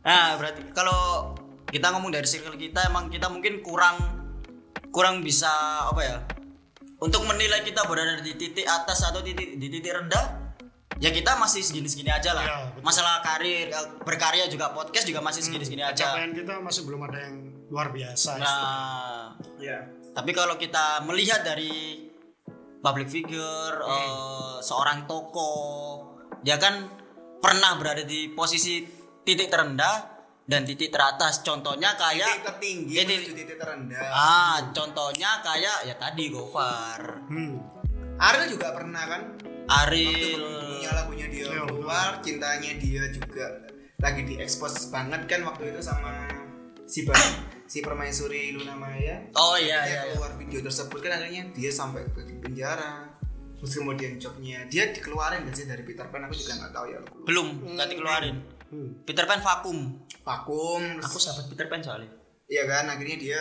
Nah, 0.00 0.36
berarti 0.40 0.64
kalau 0.72 1.32
kita 1.68 1.92
ngomong 1.92 2.12
dari 2.12 2.24
circle 2.24 2.56
kita 2.56 2.88
emang 2.88 3.12
kita 3.12 3.28
mungkin 3.28 3.60
kurang 3.64 3.96
kurang 4.92 5.24
bisa 5.24 5.48
apa 5.88 6.00
ya? 6.04 6.16
Untuk 7.00 7.24
menilai 7.24 7.64
kita 7.64 7.88
berada 7.88 8.20
di 8.20 8.36
titik 8.36 8.68
atas 8.68 9.00
atau 9.02 9.24
titik 9.24 9.56
di 9.56 9.66
titik 9.72 9.88
rendah, 9.88 10.52
ya 11.00 11.08
kita 11.08 11.32
masih 11.40 11.64
segini-segini 11.64 12.12
aja 12.12 12.36
lah. 12.36 12.44
Betul. 12.44 12.84
Masalah 12.84 13.24
karir, 13.24 13.72
eh, 13.72 13.86
berkarya 14.04 14.44
juga 14.46 14.68
podcast 14.70 15.08
juga 15.08 15.24
masih 15.24 15.40
segini-segini 15.40 15.80
aja. 15.80 16.12
Capaian 16.12 16.36
kita 16.36 16.60
masih 16.60 16.84
belum 16.84 17.00
ada 17.08 17.18
yang 17.24 17.36
luar 17.72 17.88
biasa. 17.88 18.30
Nah, 18.36 19.32
Iya. 19.56 19.88
Tapi 20.12 20.30
kalau 20.34 20.60
kita 20.60 21.00
melihat 21.06 21.40
dari 21.40 22.04
public 22.80 23.08
figure, 23.08 23.80
Hmm. 23.80 23.96
eh, 23.96 24.56
seorang 24.60 25.08
tokoh, 25.08 26.20
dia 26.44 26.60
kan 26.60 26.84
pernah 27.40 27.80
berada 27.80 28.04
di 28.04 28.28
posisi 28.28 28.84
titik 29.24 29.48
terendah 29.48 30.19
dan 30.50 30.66
titik 30.66 30.90
teratas. 30.90 31.40
Contohnya 31.40 31.94
Titik 31.94 32.02
kayak 32.02 32.30
tertinggi 32.42 32.94
Ini- 32.96 33.06
menuju 33.22 33.32
titik 33.36 33.56
terendah. 33.56 34.10
ah, 34.10 34.58
contohnya 34.70 35.38
kayak 35.40 35.86
ya 35.86 35.94
tadi 35.94 36.26
Gofar, 36.28 37.22
Hmm. 37.24 37.54
Ariel 38.18 38.50
juga 38.50 38.74
pernah 38.74 39.04
kan? 39.06 39.22
Ariel. 39.70 40.42
punya 40.74 40.90
lagunya 40.92 41.26
dia 41.28 41.46
Iya, 41.46 41.62
keluar 41.62 42.18
cintanya 42.18 42.72
dia 42.74 43.02
juga 43.08 43.46
lagi 43.96 44.22
diekspos 44.24 44.90
banget 44.90 45.22
kan 45.24 45.44
waktu 45.44 45.70
itu 45.70 45.80
sama 45.80 46.26
si 46.84 47.04
Bang 47.04 47.22
si 47.64 47.78
permaisuri 47.78 48.50
Luna 48.50 48.74
Maya 48.74 49.22
Oh 49.32 49.54
iya 49.54 49.78
Dia 49.78 49.86
iya. 49.86 50.00
iya. 50.02 50.12
keluar 50.12 50.34
video 50.34 50.58
tersebut 50.60 50.98
kan 50.98 51.12
akhirnya 51.14 51.52
dia 51.52 51.70
sampai 51.70 52.02
ke 52.08 52.20
penjara 52.40 53.06
terus 53.54 53.72
kemudian 53.72 54.16
jobnya 54.16 54.64
dia 54.66 54.88
dikeluarin 54.88 55.44
gak 55.44 55.54
sih 55.54 55.64
dari 55.64 55.84
Peter 55.84 56.02
Pan 56.04 56.24
aku 56.24 56.34
juga 56.34 56.52
nggak 56.56 56.72
tahu 56.72 56.86
ya 56.88 57.00
Belum, 57.22 57.48
tadi 57.76 57.94
keluarin. 57.94 58.36
Hmm. 58.70 59.02
Peter 59.02 59.26
Pan 59.26 59.38
vakum. 59.38 59.78
vakum 60.22 60.82
Aku 61.02 61.18
sahabat 61.18 61.50
Peter 61.50 61.66
Pan 61.66 61.82
soalnya. 61.82 62.10
Iya 62.46 62.66
kan 62.66 62.86
akhirnya 62.86 63.18
dia 63.18 63.40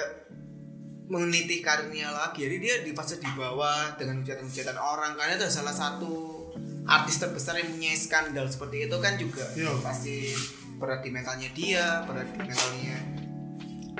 meniti 1.09 1.57
karirnya 1.59 2.13
lagi 2.13 2.45
jadi 2.45 2.55
dia 2.61 2.75
di 2.85 2.93
fase 2.93 3.17
di 3.17 3.25
bawah 3.33 3.97
dengan 3.97 4.21
hujatan-hujatan 4.21 4.77
orang 4.77 5.17
karena 5.17 5.41
itu 5.41 5.49
salah 5.49 5.73
satu 5.73 6.37
artis 6.85 7.17
terbesar 7.17 7.57
yang 7.57 7.73
punya 7.73 7.97
skandal 7.97 8.45
seperti 8.45 8.85
itu 8.85 8.93
kan 9.01 9.17
juga 9.17 9.41
Iya. 9.57 9.73
pasti 9.81 10.29
berat 10.77 11.01
di 11.01 11.09
mentalnya 11.09 11.49
dia 11.49 12.05
berat 12.05 12.29
di 12.29 12.39
mentalnya 12.39 12.97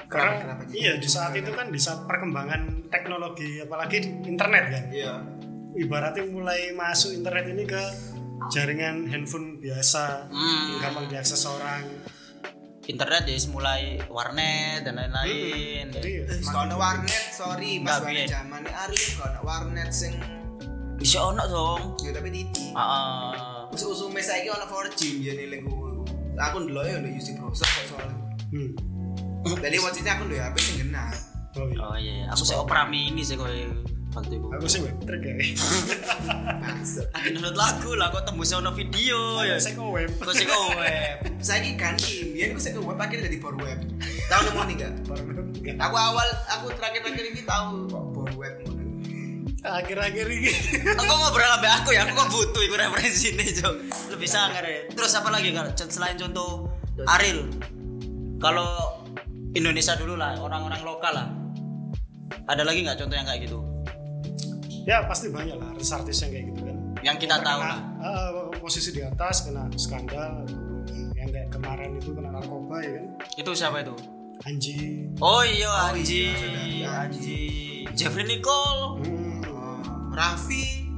Karena 0.06 0.38
kerabat-kerabatnya 0.38 0.74
iya 0.78 0.92
juga 0.94 1.02
di 1.02 1.10
saat 1.10 1.34
itu 1.34 1.50
kan 1.50 1.68
di 1.70 1.80
saat 1.82 2.00
perkembangan 2.06 2.62
teknologi 2.90 3.58
apalagi 3.58 3.98
internet 4.26 4.64
kan. 4.70 4.84
iya 4.94 5.14
Ibaratnya 5.70 6.26
mulai 6.30 6.74
masuk 6.74 7.14
internet 7.14 7.46
ini 7.50 7.66
ke 7.66 7.82
jaringan 8.48 9.03
handphone 9.05 9.60
biasa 9.60 10.31
Hmm. 10.31 10.79
gampang 10.79 11.05
diakses 11.08 11.43
orang. 11.43 11.84
Internet 12.84 13.29
ya 13.29 13.38
mulai 13.48 14.01
warnet 14.10 14.81
dan 14.81 14.98
lain-lain. 14.98 15.93
Jadi 15.93 16.10
ya, 16.10 16.24
Terus 16.25 16.50
kalau 16.50 16.74
warnet 16.75 17.24
sorry 17.29 17.86
pas 17.86 18.01
Nggak, 18.01 18.01
warnet 18.01 18.27
zaman 18.27 18.63
Ari 18.65 19.03
kalau 19.13 19.41
warnet 19.43 19.89
sing 19.91 20.13
Bisa 20.98 21.22
ono 21.24 21.43
dong. 21.46 21.81
ya 22.01 22.12
tapi 22.12 22.27
titi 22.27 22.74
Ah, 22.74 23.63
terus 23.69 23.88
usume 23.88 24.19
saiki 24.19 24.50
ono 24.50 24.65
4G 24.65 25.00
ya 25.22 25.31
nih 25.31 25.48
lingku 25.50 26.03
aku 26.36 26.55
dulu 26.62 26.81
ya 26.81 26.98
udah 26.98 27.12
use 27.13 27.31
browser 27.36 27.63
kok 27.63 27.86
soalnya 27.88 28.15
hmm. 28.50 28.72
jadi 29.60 29.77
waktu 29.79 30.00
itu 30.00 30.10
aku 30.10 30.24
udah 30.25 30.39
HP 30.41 30.55
sing 30.60 30.77
genah 30.81 31.12
Oh, 31.51 31.65
iya. 31.65 31.77
Oh 31.81 31.96
iya, 31.96 32.13
iya. 32.13 32.25
aku 32.29 32.43
sih 32.43 32.53
opera 32.53 32.84
mini 32.84 33.22
sih 33.22 33.34
kowe 33.34 33.48
waktu 34.16 34.34
itu. 34.42 34.48
Aku 34.50 34.68
sih 34.68 34.82
web 34.82 34.98
trick 35.06 35.22
ya. 35.24 35.36
Lagi 37.13 37.30
download 37.36 37.58
lagu 37.58 37.92
lah 37.94 38.08
kok 38.10 38.24
tembus 38.25 38.51
ono 38.54 38.74
video 38.74 39.46
ya. 39.46 39.58
Saya 39.62 39.78
ke 39.78 39.84
web. 39.84 40.10
Kok 40.18 40.34
sih 40.34 40.46
kok 40.50 40.63
web. 40.78 41.30
saya 41.39 41.63
ini 41.63 41.80
ganti 41.80 42.36
biar 42.36 42.51
gue 42.51 42.60
ke 42.60 42.82
web 42.84 43.00
akhirnya 43.00 43.32
jadi 43.32 43.38
bor 43.39 43.56
web 43.63 43.80
tahu 44.28 44.42
nemu 44.51 44.62
nih 44.68 44.75
gak 44.75 44.94
aku 45.80 45.96
awal 45.96 46.28
aku 46.51 46.68
terakhir-terakhir 46.75 47.25
ini 47.32 47.42
tahu 47.48 47.88
bor 47.89 48.32
web 48.36 48.56
Akhir-akhir 49.60 50.24
ini. 50.32 50.56
Aku 50.96 51.04
ngobrol 51.04 51.44
sama 51.44 51.84
aku 51.84 51.92
ya, 51.92 52.08
aku 52.08 52.16
kok 52.16 52.32
butuh 52.32 52.63
iku 52.63 52.80
referensi 52.80 53.36
ini, 53.36 53.44
Cok. 53.44 53.75
Lebih 54.16 54.30
sangar 54.32 54.63
ya. 54.63 54.88
Terus 54.88 55.12
apa 55.20 55.28
lagi 55.36 55.51
kalau 55.51 55.75
selain 55.75 56.16
contoh 56.16 56.72
Ariel? 57.04 57.44
Kalau 58.39 59.04
Indonesia 59.51 60.00
dulu 60.00 60.16
lah, 60.16 60.39
orang-orang 60.39 60.80
lokal 60.80 61.12
lah. 61.12 61.28
Ada 62.48 62.63
lagi 62.63 62.88
nggak 62.88 63.04
contoh 63.04 63.16
yang 63.20 63.28
kayak 63.28 63.51
gitu? 63.51 63.60
Ya 64.89 65.05
pasti 65.05 65.29
banyak 65.29 65.53
lah 65.53 65.69
artis-artis 65.69 66.17
yang 66.19 66.31
kayak 66.34 66.46
gitu 66.50 66.62
kan. 66.65 66.77
Yang 67.00 67.17
kita 67.22 67.36
tahu 67.39 67.60
Kena, 67.62 67.69
lah. 67.69 67.79
eh, 68.01 68.29
posisi 68.58 68.89
di 68.89 69.01
atas 69.01 69.46
kena 69.46 69.69
skandal 69.77 70.34
yang 71.13 71.29
kayak 71.29 71.50
kemarin 71.50 71.96
itu 71.96 72.10
kena 72.12 72.34
narkoba 72.34 72.81
ya 72.81 72.91
kan. 72.98 73.05
Itu 73.38 73.51
siapa 73.53 73.86
itu? 73.86 73.93
Anji. 74.41 75.05
Oh 75.19 75.43
iya, 75.43 75.69
Anji. 75.91 76.25
iya, 76.25 76.34
saudara. 76.34 76.89
Anji. 77.05 77.41
Jeffrey 77.93 78.25
Nicole. 78.25 79.03
Hmm. 79.03 79.43
Raffi 80.10 80.89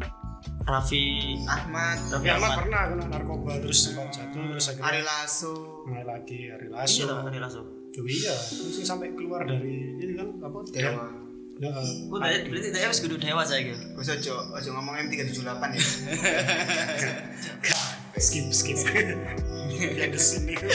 Raffi. 0.64 1.36
Ahmad 1.44 1.98
Raffi 2.08 2.28
Ahmad 2.28 2.48
Ahmad. 2.48 2.58
pernah 2.64 2.82
kena 2.88 3.06
narkoba 3.12 3.52
terus 3.60 3.80
sempat 3.84 4.08
jatuh 4.10 4.46
terus 4.48 4.66
Ari 4.68 4.78
akhirnya 4.80 5.04
Lasso 5.04 5.54
mulai 5.84 6.06
lagi 6.08 6.40
Ari 6.48 6.66
Iya 6.66 6.78
Lasso. 6.80 7.04
dong, 7.06 7.26
Ari 7.28 7.40
Lasso. 7.40 7.62
Oh 7.92 8.08
iya, 8.08 8.32
terus 8.32 8.80
sampai 8.82 9.12
keluar 9.12 9.44
dari 9.44 10.00
ini 10.00 10.16
kan 10.16 10.32
apa? 10.40 10.58
Dewa 10.64 11.06
Ya, 11.62 11.70
Oh, 12.10 12.18
dari 12.18 12.50
berarti 12.50 12.74
dia 12.74 12.90
wis 12.90 13.06
kudu 13.06 13.22
dewa 13.22 13.46
saya 13.46 13.62
gitu. 13.62 13.78
Gue 13.94 14.02
ojo 14.02 14.34
ojo 14.50 14.70
ngomong 14.74 14.98
M378 15.06 15.62
ya 15.78 15.82
skip 18.26 18.50
skip. 18.50 18.82
yang 19.70 20.10
di 20.10 20.18
sini. 20.18 20.58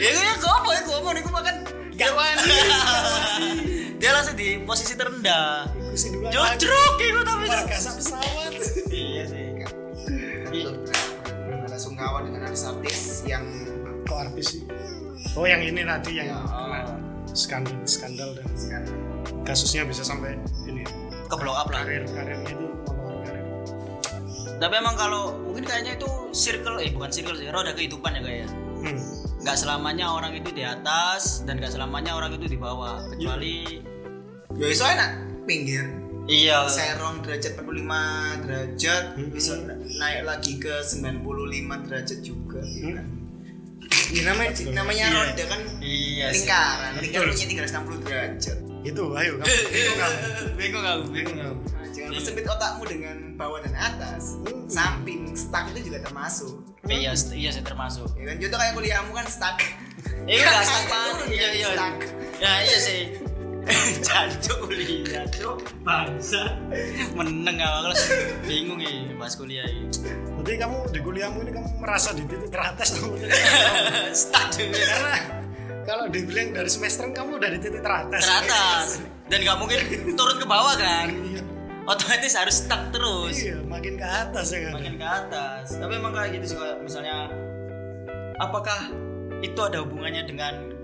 Ya 0.00 0.06
ya 0.16 0.32
kok 0.38 0.48
apa 0.48 0.70
ya 0.70 0.80
kok 0.86 1.12
niku 1.18 1.30
makan 1.34 1.56
gak 1.98 2.14
wani. 2.14 2.46
Dia 4.00 4.10
langsung 4.14 4.38
di 4.38 4.62
posisi 4.62 4.94
terendah. 4.94 5.66
Jodrok 6.30 6.96
itu 7.02 7.20
tapi. 7.20 7.46
Warga 7.50 7.74
pesawat. 7.74 8.54
Iya 8.88 9.22
sih. 9.26 9.44
ada 11.66 11.76
sungkawa 11.76 12.22
dengan 12.22 12.46
artis-artis 12.46 13.26
yang 13.26 13.42
Kok 14.06 14.30
artis 14.30 14.46
sih? 14.56 14.62
Oh 15.34 15.44
yang 15.44 15.58
ini 15.60 15.82
tadi 15.82 16.22
yang 16.22 16.32
Ya, 16.32 16.38
kena 16.38 17.09
skandal 17.32 17.74
skandal 17.84 18.30
dan 18.34 18.46
kasusnya 19.44 19.84
bisa 19.84 20.02
sampai 20.02 20.36
ini 20.64 20.82
Ke 21.30 21.38
blow 21.38 21.54
up 21.54 21.70
lah. 21.70 21.86
karir 21.86 22.02
karirnya 22.10 22.50
itu 22.50 22.66
karir 23.22 23.44
Tapi 24.58 24.74
emang 24.76 24.96
kalau 24.98 25.38
mungkin 25.40 25.62
kayaknya 25.62 25.94
itu 25.94 26.08
circle 26.30 26.76
eh 26.78 26.90
bukan 26.90 27.08
circle 27.08 27.32
sih, 27.32 27.48
roda 27.48 27.72
kehidupan 27.72 28.12
ya 28.12 28.20
kayak. 28.20 28.48
hmm. 28.82 28.98
Nggak 29.40 29.56
selamanya 29.56 30.12
orang 30.12 30.36
itu 30.36 30.50
di 30.50 30.60
atas 30.60 31.46
dan 31.48 31.56
nggak 31.56 31.72
selamanya 31.72 32.12
orang 32.12 32.36
itu 32.36 32.44
di 32.44 32.58
bawah. 32.60 33.00
Kecuali 33.08 33.80
ya 34.58 34.66
iso 34.68 34.84
enak 34.84 35.10
pinggir 35.46 35.86
iya. 36.28 36.68
serong 36.68 37.24
derajat 37.24 37.56
45 37.56 38.44
derajat 38.44 39.04
Hmm. 39.16 39.30
bisa 39.32 39.52
naik 39.96 40.22
lagi 40.22 40.58
ke 40.58 40.74
95 40.84 41.24
derajat 41.88 42.18
juga 42.20 42.60
ya 42.60 43.00
kan 43.00 43.06
ya, 44.10 44.22
namanya 44.26 44.50
namanya 44.70 45.04
Iya. 45.04 45.16
roda 45.16 45.44
kan 45.46 45.60
Iya 45.78 46.26
sih. 46.26 46.34
lingkaran 46.36 46.92
lingkarannya 46.98 47.46
360 47.46 48.02
derajat 48.02 48.58
itu 48.80 49.02
ayo 49.12 49.32
kamu 49.36 49.44
bingung 49.70 49.98
kamu 49.98 50.16
Bingung 50.56 50.84
aku, 50.84 51.02
bingung 51.10 51.38
aku. 51.38 51.56
jangan 51.90 52.10
bersempit 52.10 52.44
otakmu 52.46 52.84
dengan 52.84 53.16
bawah 53.34 53.60
dan 53.60 53.74
atas 53.74 54.40
Hmm. 54.40 54.64
samping 54.66 55.20
stuck 55.32 55.68
itu 55.70 55.88
juga 55.88 56.00
termasuk 56.02 56.52
Iya, 56.82 57.12
iya 57.30 57.50
sih 57.52 57.60
termasuk. 57.60 58.08
ya 58.14 58.24
kan 58.26 58.36
contoh 58.38 58.58
kayak 58.58 58.74
kuliahmu 58.74 59.12
kan 59.12 59.26
stuck 59.26 59.58
Iya. 60.24 60.48
Turun 60.88 61.28
Iya 61.28 61.48
iya. 61.52 61.68
stuck. 61.70 61.94
Ya 62.38 62.52
iya 62.62 62.78
sih. 62.78 63.00
Jancuk 64.06 64.58
kuliah. 64.66 65.24
Cuk 65.28 65.58
bangsa. 65.84 66.56
Meneng 67.12 67.60
awak 67.60 67.92
kelas 67.92 68.02
bingung 68.48 68.80
ya 68.80 68.90
pas 69.16 69.32
kuliah 69.36 69.66
ini. 69.68 69.88
Berarti 70.38 70.52
kamu 70.56 70.76
di 70.90 71.00
kuliahmu 71.04 71.38
ini 71.44 71.50
kamu 71.52 71.68
merasa 71.80 72.16
di 72.16 72.24
titik 72.24 72.48
teratas 72.48 72.88
kamu. 72.96 73.14
Stuck 74.20 74.48
karena 74.56 75.16
kalau 75.84 76.06
dibilang 76.08 76.54
dari 76.54 76.70
semester 76.70 77.08
kamu 77.10 77.40
udah 77.40 77.50
di 77.52 77.58
titik 77.60 77.82
teratas. 77.84 78.22
Teratas. 78.24 78.88
Dan 79.30 79.38
nggak 79.46 79.58
mungkin 79.60 79.78
turun 80.18 80.36
ke 80.40 80.46
bawah 80.48 80.74
kan? 80.74 81.08
Otomatis 81.88 82.38
harus 82.38 82.62
stuck 82.62 82.92
terus. 82.94 83.34
Iya 83.40 83.66
makin 83.66 83.98
ke 83.98 84.06
atas 84.06 84.54
ya 84.54 84.68
kan? 84.68 84.72
Makin 84.78 84.94
ke 85.00 85.06
atas. 85.06 85.64
Tapi 85.74 85.92
emang 85.98 86.12
kayak 86.14 86.38
gitu 86.38 86.54
sih 86.54 86.58
misalnya 86.82 87.32
apakah 88.38 88.90
itu 89.40 89.60
ada 89.60 89.82
hubungannya 89.84 90.22
dengan 90.28 90.79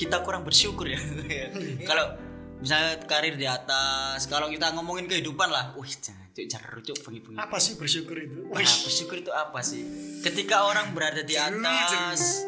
kita 0.00 0.24
kurang 0.24 0.48
bersyukur 0.48 0.88
ya. 0.88 0.96
Kalau 1.88 2.16
misalnya 2.60 2.96
karir 3.04 3.36
di 3.36 3.48
atas 3.48 4.28
kalau 4.28 4.52
kita 4.52 4.76
ngomongin 4.76 5.08
kehidupan 5.08 5.48
lah 5.48 5.72
wih 5.80 5.88
cuk 5.88 6.44
jar 6.44 6.60
cuk 6.60 6.96
bengi 7.08 7.20
bengi 7.24 7.36
apa 7.40 7.56
sih 7.56 7.80
bersyukur 7.80 8.20
itu? 8.20 8.52
Wah, 8.52 8.60
bersyukur 8.60 9.16
itu 9.16 9.32
apa 9.32 9.64
sih? 9.64 9.80
Ketika 10.20 10.68
orang 10.68 10.92
berada 10.92 11.24
di 11.24 11.40
atas 11.40 12.44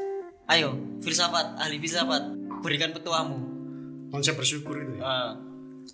ayo 0.52 1.00
filsafat 1.00 1.56
ahli 1.56 1.80
filsafat 1.80 2.28
berikan 2.60 2.92
petuamu. 2.92 3.40
Konsep 4.12 4.36
bersyukur 4.36 4.76
itu 4.84 5.00
ya 5.00 5.04
Ah, 5.08 5.32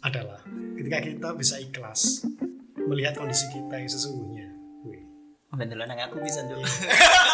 adalah 0.02 0.42
ketika 0.74 0.98
kita 0.98 1.28
bisa 1.38 1.54
ikhlas 1.62 2.26
melihat 2.74 3.14
kondisi 3.14 3.46
kita 3.54 3.78
yang 3.78 3.86
sesungguhnya. 3.86 4.50
Wih. 4.82 5.02
Aku 6.10 6.18
bisa 6.18 6.42
tuh 6.42 6.58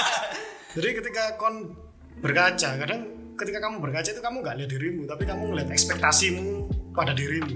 jadi 0.76 1.00
ketika 1.00 1.40
kon 1.40 1.72
berkaca 2.20 2.76
kadang 2.76 3.23
ketika 3.34 3.58
kamu 3.58 3.76
berkaca 3.82 4.10
itu 4.10 4.22
kamu 4.22 4.36
nggak 4.42 4.56
lihat 4.62 4.70
dirimu 4.70 5.02
tapi 5.10 5.22
kamu 5.26 5.42
ngeliat 5.50 5.68
ekspektasimu 5.70 6.70
pada 6.94 7.12
dirimu. 7.12 7.54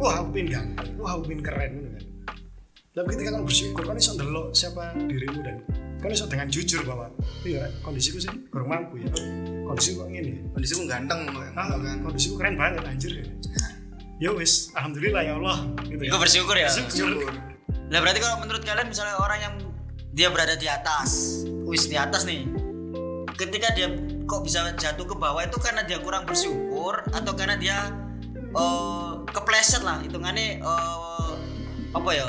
Wah 0.00 0.24
aku 0.24 0.28
pengen 0.32 0.48
ganteng 0.56 0.88
wah 0.96 1.12
aku 1.16 1.22
pengen 1.28 1.42
keren 1.44 1.70
gitu 1.76 1.88
kan. 1.92 2.04
Tapi 2.90 3.08
ketika 3.16 3.30
kamu 3.36 3.44
bersyukur 3.44 3.82
kan 3.84 3.94
bisa 3.96 4.10
ndelok 4.16 4.46
siapa 4.56 4.82
dirimu 4.96 5.38
dan 5.44 5.56
kan 6.00 6.08
bisa 6.08 6.24
dengan 6.24 6.48
jujur 6.48 6.80
bahwa 6.88 7.12
iya 7.44 7.68
kondisiku 7.84 8.16
sih 8.16 8.32
kurang 8.48 8.68
mampu 8.72 9.04
ya. 9.04 9.08
Kondisiku 9.68 10.04
kok 10.04 10.08
gini 10.08 10.30
ya 10.34 10.42
kondisimu 10.56 10.82
ganteng 10.88 11.20
ah, 11.54 11.76
kan 11.76 11.98
kondisiku 12.00 12.34
keren 12.40 12.56
banget 12.56 12.82
anjir. 12.88 13.12
Ya 13.20 13.24
ya 14.20 14.30
wis 14.36 14.68
alhamdulillah 14.76 15.24
ya 15.24 15.32
Allah 15.40 15.58
gitu 15.88 16.02
itu 16.04 16.16
bersyukur 16.16 16.56
ya? 16.56 16.68
Bersyukur. 16.68 17.32
Nah 17.90 17.98
berarti 17.98 18.20
kalau 18.20 18.36
menurut 18.44 18.62
kalian 18.62 18.88
misalnya 18.88 19.16
orang 19.20 19.40
yang 19.40 19.54
dia 20.10 20.28
berada 20.28 20.58
di 20.58 20.66
atas, 20.66 21.42
wis 21.64 21.86
di 21.86 21.94
atas 21.94 22.26
nih, 22.26 22.44
ketika 23.40 23.72
dia 23.72 23.88
kok 24.22 24.44
bisa 24.44 24.76
jatuh 24.76 25.02
ke 25.02 25.16
bawah 25.16 25.40
itu 25.40 25.56
karena 25.56 25.80
dia 25.82 25.96
kurang 25.98 26.28
bersyukur 26.28 27.00
atau 27.08 27.32
karena 27.32 27.56
dia 27.56 27.88
eh 28.50 29.12
kepleset 29.26 29.80
lah 29.80 29.98
hitungannya 29.98 30.60
eh 30.60 31.32
apa 31.90 32.10
ya 32.12 32.28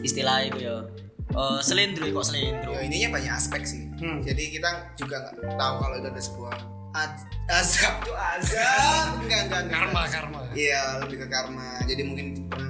istilah 0.00 0.44
itu 0.44 0.58
ya 0.62 0.76
eh 1.30 1.58
selindro 1.60 2.06
kok 2.06 2.24
selindro. 2.24 2.70
ya 2.70 2.80
ininya 2.82 3.08
banyak 3.12 3.32
aspek 3.32 3.62
sih 3.64 3.82
Hmm. 3.94 4.18
jadi 4.20 4.50
kita 4.50 4.68
juga 4.98 5.22
nggak 5.32 5.54
tahu 5.54 5.74
kalau 5.78 5.94
itu 5.96 6.08
ada 6.10 6.18
sebuah 6.20 6.54
az- 6.92 7.24
azab 7.46 7.94
tuh 8.02 8.12
azab 8.12 9.06
enggak 9.22 9.40
enggak 9.46 9.60
enggak. 9.64 9.80
karma 9.80 10.02
karma 10.10 10.38
Iya 10.50 11.02
lebih 11.02 11.18
ke 11.18 11.26
karma. 11.26 11.82
Jadi 11.82 12.02
mungkin 12.04 12.26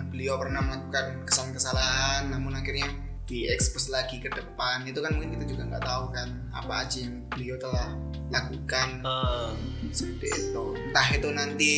beliau 0.08 0.40
pernah 0.40 0.60
melakukan 0.60 1.20
kesalahan 1.24 1.52
kesalahan, 1.52 2.22
namun 2.28 2.56
akhirnya 2.56 2.88
diekspos 3.25 3.88
lagi 3.88 4.19
ke 4.19 4.28
depan. 4.28 4.85
Itu 4.85 5.00
kan 5.00 5.12
mungkin 5.12 5.33
kita 5.33 5.45
juga 5.47 5.62
nggak 5.66 5.83
tahu 5.83 6.04
kan 6.11 6.28
apa 6.50 6.73
aja 6.83 6.99
yang 7.00 7.25
beliau 7.28 7.57
telah 7.57 7.88
lakukan 8.28 8.88
seperti 9.90 10.26
itu. 10.31 10.64
Entah 10.83 11.09
itu 11.11 11.28
nanti 11.31 11.73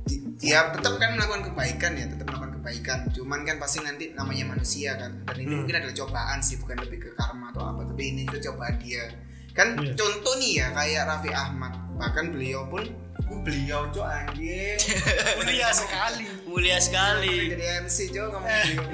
di- 0.00 0.22
dia 0.36 0.70
tetap 0.70 0.96
kan 0.96 1.12
melakukan 1.12 1.42
kebaikan 1.46 1.92
ya, 1.92 2.06
tetap 2.06 2.26
melakukan 2.26 2.52
kebaikan. 2.58 2.98
Cuman 3.10 3.42
kan 3.42 3.56
pasti 3.56 3.78
nanti 3.80 4.10
namanya 4.12 4.44
manusia 4.48 4.94
kan. 4.94 5.22
Dan 5.24 5.36
ini 5.38 5.48
Hmm. 5.48 5.58
mungkin 5.62 5.74
adalah 5.76 5.96
cobaan 5.96 6.38
sih, 6.40 6.56
bukan 6.56 6.80
lebih 6.80 6.98
ke 7.00 7.10
karma 7.12 7.50
atau 7.50 7.62
apa. 7.66 7.84
Tapi 7.84 8.02
ini 8.08 8.22
itu 8.24 8.38
cobaan 8.42 8.78
dia. 8.78 9.04
Kan 9.50 9.74
Iya. 9.76 9.92
contoh 9.94 10.34
nih 10.36 10.52
ya 10.56 10.66
kayak 10.70 11.02
Raffi 11.04 11.30
Ahmad. 11.30 11.74
Bahkan 11.98 12.32
beliau 12.32 12.64
pun 12.64 12.86
uh, 13.20 13.40
beliau 13.42 13.86
cok 13.90 14.02
anjing 14.02 14.78
mulia 15.38 15.68
sekali 15.70 16.24
mulia 16.48 16.78
sekali. 16.80 17.52
jadi 17.52 17.84
MC 17.84 18.10
Jo 18.10 18.26
ngomong 18.26 18.48
beliau 18.48 18.84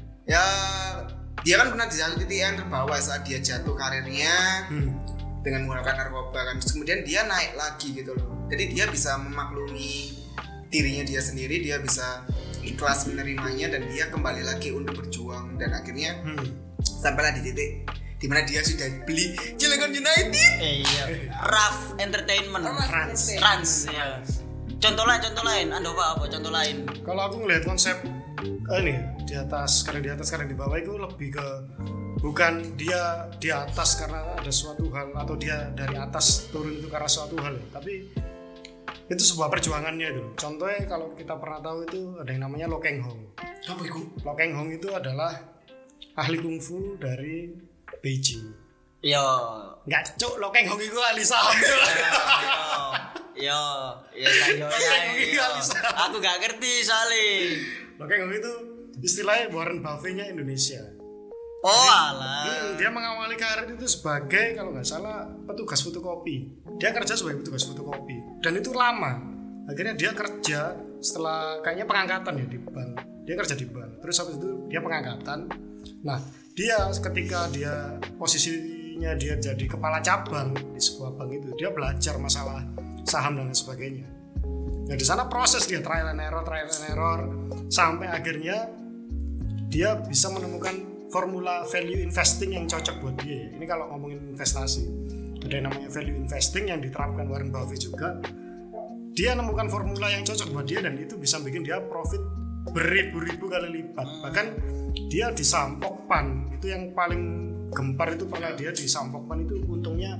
ya 0.30 0.44
dia 1.42 1.58
kan 1.58 1.74
pernah 1.74 1.90
di 1.90 1.96
satu 1.98 2.14
titik 2.22 2.38
yang 2.38 2.54
terbawa 2.54 2.94
saat 3.02 3.26
dia 3.26 3.42
jatuh 3.42 3.74
karirnya 3.74 4.68
hmm. 4.70 4.88
dengan 5.42 5.66
menggunakan 5.66 5.94
narkoba 6.06 6.40
kan 6.52 6.54
Terus 6.62 6.72
kemudian 6.78 7.02
dia 7.02 7.26
naik 7.26 7.58
lagi 7.58 7.90
gitu 7.96 8.14
loh 8.14 8.46
jadi 8.46 8.64
dia 8.70 8.84
bisa 8.86 9.18
memaklumi 9.18 10.14
dirinya 10.70 11.02
dia 11.02 11.18
sendiri 11.18 11.58
dia 11.58 11.82
bisa 11.82 12.22
ikhlas 12.62 13.10
menerimanya 13.10 13.74
dan 13.74 13.90
dia 13.90 14.06
kembali 14.06 14.46
lagi 14.46 14.70
untuk 14.70 15.02
berjuang 15.02 15.58
dan 15.58 15.74
akhirnya 15.74 16.22
Hmm. 16.22 16.46
sampailah 16.78 17.34
di 17.34 17.42
titik 17.50 17.70
di 18.20 18.28
mana 18.28 18.44
dia 18.44 18.60
sudah 18.60 18.86
beli 19.08 19.32
Cilegon 19.56 19.90
United 19.90 20.28
Eh, 20.60 20.84
iya. 20.84 21.04
Raf 21.40 21.96
Entertainment. 21.96 22.68
Rans. 22.68 23.32
Rans. 23.40 23.88
Ya. 23.88 24.20
Contoh 24.76 25.08
lain, 25.08 25.24
contoh 25.24 25.40
lain. 25.40 25.72
Andova 25.72 26.20
apa? 26.20 26.28
Contoh 26.28 26.52
lain. 26.52 26.84
kalau 27.00 27.32
aku 27.32 27.40
ngelihat 27.40 27.64
konsep 27.64 27.96
eh, 28.70 28.80
ini 28.86 28.94
di 29.26 29.34
atas 29.34 29.82
kadang 29.82 30.02
di 30.02 30.10
atas 30.10 30.28
kadang 30.30 30.46
di 30.46 30.54
bawah 30.54 30.78
itu 30.78 30.94
lebih 30.94 31.34
ke 31.34 31.46
bukan 32.20 32.76
dia 32.76 33.26
di 33.40 33.48
atas 33.50 33.98
karena 33.98 34.36
ada 34.36 34.52
suatu 34.52 34.86
hal 34.92 35.10
atau 35.16 35.34
dia 35.34 35.72
dari 35.74 35.96
atas 35.96 36.46
turun 36.52 36.78
itu 36.78 36.86
karena 36.86 37.08
suatu 37.10 37.34
hal. 37.40 37.56
Tapi 37.72 37.92
itu 39.10 39.22
sebuah 39.34 39.50
perjuangannya 39.50 40.06
itu. 40.14 40.24
Contohnya 40.38 40.86
kalau 40.86 41.10
kita 41.18 41.34
pernah 41.34 41.58
tahu 41.58 41.78
itu 41.82 42.00
ada 42.20 42.30
yang 42.30 42.46
namanya 42.46 42.66
Lo 42.70 42.78
Keng 42.78 43.02
Hong. 43.02 43.20
Apa 43.42 43.82
itu? 43.82 44.00
Lo 44.22 44.32
Keng 44.38 44.54
Hong 44.54 44.70
itu 44.70 44.86
adalah 44.94 45.34
ahli 46.14 46.38
kungfu 46.38 47.00
dari 47.00 47.50
Beijing. 47.98 48.70
Yo. 49.00 49.24
nggak 49.88 50.20
cuk 50.20 50.38
Lo 50.38 50.54
Keng 50.54 50.70
Hong 50.70 50.78
itu 50.78 50.98
ahli 51.00 51.24
saham. 51.26 51.56
Yo, 53.40 53.56
yo, 54.12 54.28
yo, 54.28 54.68
yo, 54.68 54.68
yo, 55.32 55.46
Aku 56.04 56.20
gak 56.20 56.44
ngerti 56.44 56.84
soalnya. 56.84 57.24
Lo 57.79 57.79
Keng 58.08 58.28
Hong 58.28 58.34
itu 58.36 58.52
istilahnya 59.00 59.52
Warren 59.52 59.80
Buffett-nya 59.80 60.28
Indonesia 60.28 61.00
Oh 61.60 61.88
alah. 61.92 62.48
Hmm, 62.48 62.80
dia 62.80 62.88
mengawali 62.88 63.36
karir 63.36 63.76
itu 63.76 63.84
sebagai 63.84 64.56
kalau 64.56 64.72
nggak 64.72 64.88
salah 64.88 65.28
petugas 65.44 65.84
fotokopi. 65.84 66.56
Dia 66.80 66.88
kerja 66.88 67.12
sebagai 67.12 67.44
petugas 67.44 67.68
fotokopi 67.68 68.16
dan 68.40 68.56
itu 68.56 68.72
lama. 68.72 69.20
Akhirnya 69.68 69.92
dia 69.92 70.16
kerja 70.16 70.72
setelah 71.04 71.60
kayaknya 71.60 71.84
pengangkatan 71.84 72.40
ya 72.40 72.46
di 72.48 72.58
bank. 72.64 72.90
Dia 73.28 73.36
kerja 73.36 73.54
di 73.60 73.68
bank. 73.68 74.00
Terus 74.00 74.16
habis 74.24 74.34
itu 74.40 74.50
dia 74.72 74.80
pengangkatan. 74.80 75.38
Nah 76.00 76.18
dia 76.56 76.88
ketika 76.96 77.52
dia 77.52 78.00
posisinya 78.16 79.12
dia 79.20 79.36
jadi 79.36 79.64
kepala 79.68 80.00
cabang 80.00 80.56
di 80.56 80.80
sebuah 80.80 81.12
bank 81.12 81.44
itu 81.44 81.48
dia 81.60 81.68
belajar 81.68 82.16
masalah 82.16 82.64
saham 83.04 83.36
dan 83.36 83.52
lain 83.52 83.56
sebagainya. 83.56 84.19
Nah 84.90 84.98
di 84.98 85.06
sana 85.06 85.30
proses 85.30 85.70
dia 85.70 85.78
trial 85.78 86.10
and 86.10 86.18
error, 86.18 86.42
trial 86.42 86.66
and 86.66 86.84
error 86.90 87.20
sampai 87.70 88.10
akhirnya 88.10 88.66
dia 89.70 89.94
bisa 89.94 90.26
menemukan 90.34 91.06
formula 91.14 91.62
value 91.70 92.02
investing 92.02 92.58
yang 92.58 92.66
cocok 92.66 92.98
buat 92.98 93.14
dia. 93.22 93.54
Ini 93.54 93.62
kalau 93.70 93.86
ngomongin 93.94 94.34
investasi, 94.34 94.82
ada 95.46 95.54
yang 95.54 95.70
namanya 95.70 95.94
value 95.94 96.18
investing 96.18 96.74
yang 96.74 96.82
diterapkan 96.82 97.30
Warren 97.30 97.54
Buffett 97.54 97.86
juga. 97.86 98.18
Dia 99.14 99.38
nemukan 99.38 99.70
formula 99.70 100.10
yang 100.10 100.26
cocok 100.26 100.50
buat 100.50 100.66
dia 100.66 100.82
dan 100.82 100.98
itu 100.98 101.14
bisa 101.14 101.38
bikin 101.38 101.62
dia 101.62 101.78
profit 101.78 102.18
beribu-ribu 102.74 103.46
kali 103.46 103.70
lipat. 103.70 104.26
Bahkan 104.26 104.46
dia 105.06 105.30
di 105.30 105.46
Sampokpan 105.46 106.50
itu 106.58 106.66
yang 106.66 106.90
paling 106.98 107.22
gempar 107.70 108.18
itu 108.18 108.26
pernah 108.26 108.50
dia 108.58 108.74
di 108.74 108.90
Sampokpan 108.90 109.46
itu 109.46 109.54
untungnya 109.70 110.18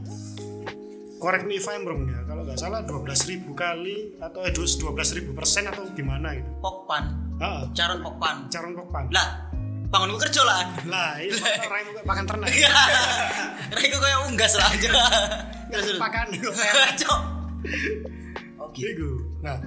correct 1.21 1.45
me 1.45 1.61
if 1.61 1.69
I'm 1.69 1.85
wrong 1.85 2.09
ya. 2.09 2.25
Kalau 2.25 2.43
nggak 2.49 2.59
salah 2.59 2.81
12.000 2.89 3.45
kali 3.53 4.17
atau 4.19 4.41
eh 4.43 4.53
12.000 4.57 5.37
persen 5.37 5.69
atau 5.69 5.85
gimana 5.93 6.33
gitu. 6.35 6.49
Pokpan. 6.65 7.05
ah 7.41 7.69
Caron 7.77 8.01
Pokpan. 8.01 8.37
caron 8.49 8.73
pokpan. 8.77 9.05
Lah, 9.13 9.53
bangun 9.93 10.17
gue 10.17 10.21
kerja 10.25 10.43
lah. 10.43 10.65
lah 10.89 11.21
orang 11.69 11.81
yang 11.85 12.07
makan 12.09 12.25
ternak. 12.25 12.49
Raiku 13.77 13.99
kayak 14.01 14.19
unggas 14.27 14.53
lah. 14.57 14.69
Aja. 14.73 14.91
Terus 15.71 16.01
makan 16.01 16.27
Cok. 17.01 17.21
gitu. 18.75 19.11
Nah 19.45 19.59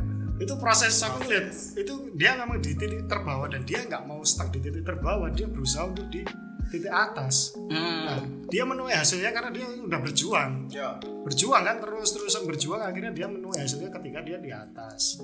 itu 0.42 0.54
proses 0.58 0.98
aku 1.06 1.30
lihat 1.30 1.54
itu 1.78 1.94
dia 2.18 2.34
memang 2.34 2.58
di 2.58 2.74
titik 2.74 3.06
terbawah 3.06 3.46
dan 3.46 3.62
dia 3.64 3.86
nggak 3.86 4.04
mau 4.10 4.26
stuck 4.26 4.50
di 4.50 4.60
titik 4.60 4.82
terbawah 4.82 5.30
dia 5.30 5.46
berusaha 5.46 5.86
untuk 5.86 6.10
di 6.10 6.26
titik 6.74 6.90
atas. 6.90 7.54
Nah, 7.70 8.18
Hmm. 8.18 8.50
dia 8.50 8.66
menuai 8.66 8.92
hasilnya 8.92 9.30
karena 9.30 9.54
dia 9.54 9.70
udah 9.70 10.00
berjuang. 10.02 10.52
Ya. 10.68 10.98
Berjuang 11.00 11.62
kan 11.62 11.78
terus 11.78 12.10
terusan 12.10 12.44
berjuang 12.44 12.82
akhirnya 12.82 13.14
dia 13.14 13.30
menuai 13.30 13.62
hasilnya 13.62 13.94
ketika 13.94 14.20
dia 14.20 14.38
di 14.38 14.50
atas. 14.50 15.22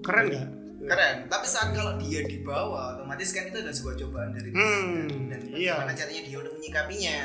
Keren 0.00 0.24
nggak? 0.30 0.48
Keren. 0.80 1.16
Tapi 1.26 1.44
saat 1.44 1.74
kalau 1.74 1.98
dia 1.98 2.22
di 2.22 2.40
bawah 2.40 2.96
otomatis 2.96 3.34
kan 3.34 3.44
itu 3.44 3.58
adalah 3.58 3.74
sebuah 3.74 3.96
cobaan 3.98 4.30
dari 4.32 4.48
Tuhan 4.48 4.64
Hmm, 4.64 5.28
dan 5.28 5.40
iya. 5.52 5.74
bagaimana 5.76 5.92
caranya 5.92 6.22
dia 6.22 6.36
untuk 6.38 6.54
menyikapinya. 6.54 7.18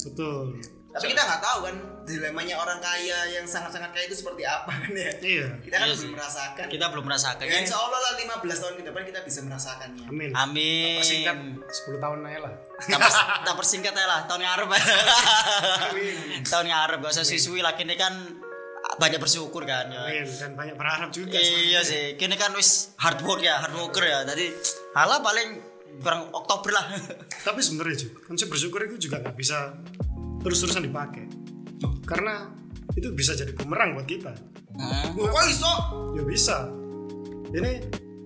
Betul 0.00 0.44
tapi 0.92 1.08
kita 1.08 1.22
nggak 1.24 1.40
tahu 1.40 1.58
kan 1.64 1.76
dilemanya 2.02 2.54
orang 2.58 2.76
kaya 2.78 3.18
yang 3.30 3.46
sangat-sangat 3.46 3.94
kaya 3.94 4.04
itu 4.04 4.16
seperti 4.18 4.44
apa 4.44 4.68
kan 4.68 4.92
ya. 4.92 5.10
Iya. 5.22 5.46
Kita 5.62 5.74
kan 5.78 5.86
Iya 5.88 5.94
belum 5.96 6.12
merasakan. 6.12 6.64
Kita 6.68 6.84
belum 6.92 7.04
merasakan. 7.08 7.44
Ya 7.46 7.56
insya 7.62 7.78
Allah 7.78 7.98
lah 7.98 8.12
15 8.18 8.42
tahun 8.60 8.74
ke 8.76 8.82
depan 8.84 9.02
kita 9.06 9.20
bisa 9.24 9.40
merasakannya. 9.40 10.04
Amin. 10.10 10.30
Amin. 10.36 10.98
Persingkat 11.00 11.36
10 11.64 12.04
tahun 12.04 12.18
aja 12.26 12.38
lah. 12.44 12.52
Tak, 12.82 12.98
pers- 12.98 13.26
tak 13.40 13.54
persingkat 13.56 13.92
aja 13.94 14.04
lah 14.04 14.20
tahun 14.28 14.40
yang 14.42 14.52
Arab 14.52 14.68
tahun 16.52 16.64
yang 16.66 16.80
Arab 16.82 16.98
gak 17.00 17.12
usah 17.14 17.24
siswi 17.24 17.62
lah 17.62 17.72
kini 17.72 17.94
kan 17.94 18.12
banyak 18.92 19.16
bersyukur 19.16 19.62
kan 19.64 19.88
ya. 19.88 20.04
amin 20.04 20.26
dan 20.36 20.52
banyak 20.52 20.76
berharap 20.76 21.08
juga 21.08 21.38
iya 21.38 21.80
sih 21.80 22.18
kini 22.18 22.34
kan 22.34 22.52
wis 22.52 22.92
hard 22.98 23.22
work 23.24 23.40
ya 23.40 23.56
hard 23.56 23.72
worker 23.72 24.04
ya 24.04 24.26
jadi 24.26 24.52
halah 24.92 25.22
paling 25.22 25.62
kurang 26.02 26.32
Oktober 26.32 26.72
lah. 26.72 26.88
Tapi 27.44 27.60
sebenarnya 27.60 27.96
juga 28.00 28.24
konsep 28.24 28.48
bersyukur 28.48 28.80
itu 28.82 29.06
juga 29.08 29.20
nggak 29.20 29.36
bisa 29.36 29.76
terus-terusan 30.42 30.84
dipakai. 30.84 31.26
Karena 32.04 32.50
itu 32.98 33.08
bisa 33.14 33.32
jadi 33.32 33.54
bumerang 33.56 33.96
buat 33.96 34.06
kita. 34.06 34.32
Hmm. 34.76 35.16
Loh, 35.16 35.28
kok 35.30 35.44
iso? 35.48 35.72
Ya 36.18 36.22
bisa. 36.26 36.68
Ini 37.52 37.72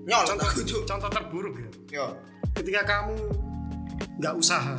nyolot 0.06 0.34
contoh 0.34 0.48
contoh 0.86 1.10
terburuk 1.10 1.54
ya. 1.58 1.70
Yo. 2.02 2.06
Ketika 2.56 2.82
kamu 2.86 3.16
nggak 4.16 4.34
usaha 4.36 4.76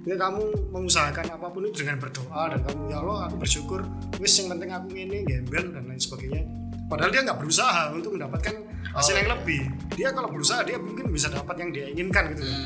ketika 0.00 0.32
kamu 0.32 0.72
mengusahakan 0.72 1.26
apa 1.36 1.46
pun 1.52 1.68
itu 1.68 1.84
dengan 1.84 2.00
berdoa 2.00 2.48
dan 2.48 2.64
kamu 2.64 2.88
ya 2.88 2.98
Allah 3.04 3.28
aku 3.28 3.36
bersyukur. 3.44 3.84
Wis 4.16 4.32
yang 4.40 4.56
penting 4.56 4.72
aku 4.72 4.88
ini 4.96 5.22
gembel 5.28 5.76
dan 5.76 5.84
lain 5.86 6.00
sebagainya. 6.00 6.48
Padahal 6.88 7.12
dia 7.12 7.22
nggak 7.22 7.38
berusaha 7.38 7.92
untuk 7.94 8.16
mendapatkan 8.16 8.54
hasil 8.96 9.14
yang 9.14 9.30
lebih. 9.38 9.62
Dia 9.94 10.08
kalau 10.10 10.32
berusaha 10.32 10.64
dia 10.64 10.80
mungkin 10.80 11.12
bisa 11.12 11.28
dapat 11.28 11.54
yang 11.60 11.70
dia 11.70 11.86
inginkan 11.92 12.32
gitu 12.34 12.42
ya. 12.42 12.56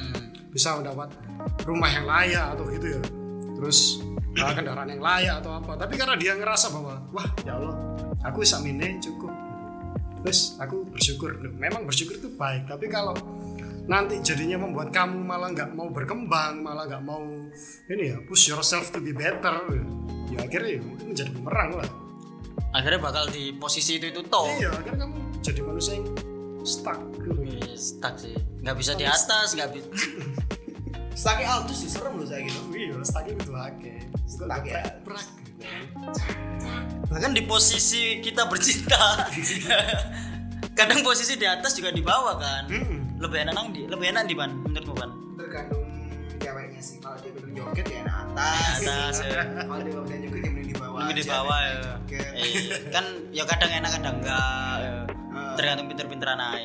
bisa 0.55 0.79
mendapat 0.79 1.11
rumah 1.67 1.91
yang 1.91 2.07
layak 2.07 2.55
atau 2.55 2.71
gitu 2.71 2.87
ya 2.95 3.03
terus 3.55 4.03
uh, 4.39 4.53
kendaraan 4.53 4.91
yang 4.91 5.03
layak 5.03 5.35
atau 5.43 5.59
apa. 5.59 5.73
Tapi 5.79 5.95
karena 5.95 6.15
dia 6.19 6.33
ngerasa 6.35 6.75
bahwa 6.75 6.95
wah 7.15 7.29
ya 7.47 7.57
Allah 7.59 7.75
aku 8.27 8.43
bisa 8.43 8.59
mine 8.61 8.99
cukup. 8.99 9.33
Terus 10.25 10.57
aku 10.57 10.89
bersyukur. 10.89 11.37
Loh, 11.37 11.53
memang 11.53 11.85
bersyukur 11.85 12.17
itu 12.17 12.33
baik. 12.35 12.67
Tapi 12.67 12.87
kalau 12.89 13.13
nanti 13.85 14.17
jadinya 14.25 14.65
membuat 14.65 14.89
kamu 14.91 15.29
malah 15.29 15.53
nggak 15.53 15.77
mau 15.77 15.93
berkembang 15.93 16.65
malah 16.65 16.89
nggak 16.89 17.05
mau 17.05 17.21
ini 17.93 18.05
ya 18.09 18.19
push 18.25 18.49
yourself 18.49 18.89
to 18.89 18.97
be 18.97 19.13
better 19.13 19.61
ya 19.69 19.85
akhirnya 20.41 20.81
ya, 20.81 20.83
itu 20.83 21.05
menjadi 21.05 21.31
bumerang 21.37 21.71
lah. 21.79 21.89
Akhirnya 22.75 23.01
bakal 23.03 23.25
di 23.31 23.55
posisi 23.55 24.03
itu 24.03 24.11
itu 24.11 24.21
toh. 24.27 24.51
Iya 24.59 24.75
akhirnya 24.75 25.07
kamu 25.07 25.19
jadi 25.45 25.61
manusia 25.63 25.93
yang 26.01 26.07
stuck. 26.67 26.99
Gitu. 27.23 27.41
Stuck 27.79 28.15
sih. 28.19 28.35
Nggak 28.65 28.77
bisa 28.81 28.93
di 28.99 29.05
atas 29.07 29.55
nggak 29.55 29.71
bisa 29.71 29.89
Stake 31.15 31.45
Altus 31.45 31.79
sih 31.79 31.89
serem 31.89 32.15
loh 32.15 32.27
saya 32.27 32.43
gitu 32.43 32.59
iya 32.71 32.95
stuck 33.01 33.25
itu 33.25 33.51
akeh 33.51 33.99
Stuck 34.25 34.63
ya. 34.63 34.83
prak 35.01 35.27
gitu. 35.41 35.63
bahkan 37.07 37.31
di 37.31 37.43
posisi 37.43 38.19
kita 38.19 38.45
bercinta 38.45 39.31
kadang 40.79 41.01
posisi 41.01 41.35
di 41.35 41.47
atas 41.47 41.73
juga 41.73 41.89
di 41.89 42.03
bawah 42.03 42.35
kan 42.35 42.67
Hmm. 42.67 42.99
lebih 43.17 43.39
enak 43.41 43.55
nang 43.55 43.71
di 43.71 43.87
lebih 43.87 44.11
enak 44.11 44.27
di 44.27 44.35
man 44.35 44.51
menurutmu 44.61 44.95
kan 44.95 45.11
tergantung 45.37 45.87
ceweknya 46.37 46.81
sih 46.83 46.99
kalau 46.99 47.17
dia 47.17 47.31
belum 47.33 47.51
joget 47.55 47.87
ya 47.87 47.99
enak 48.03 48.15
atas 48.27 48.77
atas 48.83 49.17
ya. 49.23 49.43
kalau 49.63 49.81
dia 49.81 49.95
udah 49.95 50.19
joget 50.19 50.43
ya 50.43 50.51
mending 50.51 50.67
di 50.67 50.75
bawah 50.75 50.99
lebih 51.01 51.15
di 51.15 51.25
bawah 51.25 51.59
ya. 51.61 51.79
Iya, 52.35 52.77
kan 52.91 53.05
ya 53.31 53.43
kadang 53.45 53.71
enak 53.73 53.91
kadang 53.93 54.17
enggak 54.19 54.77
ya. 54.77 54.95
Tergantung 55.55 55.87
pinter-pinteran 55.87 56.37
aja 56.37 56.59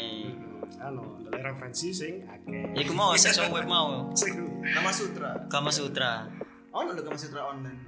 anu 0.78 1.02
ada 1.26 1.40
referensi 1.44 1.90
sing 1.90 2.22
akeh. 2.24 2.78
Iku 2.78 2.92
mau 2.92 3.12
sexual 3.14 3.50
web 3.50 3.66
mau. 3.66 4.14
Sing- 4.14 4.38
Kama 4.70 4.90
Sutra. 4.90 5.32
Kama 5.48 5.70
Sutra. 5.70 6.30
Oh 6.70 6.86
ada 6.86 7.00
Kama 7.00 7.16
Sutra 7.16 7.42
online. 7.44 7.82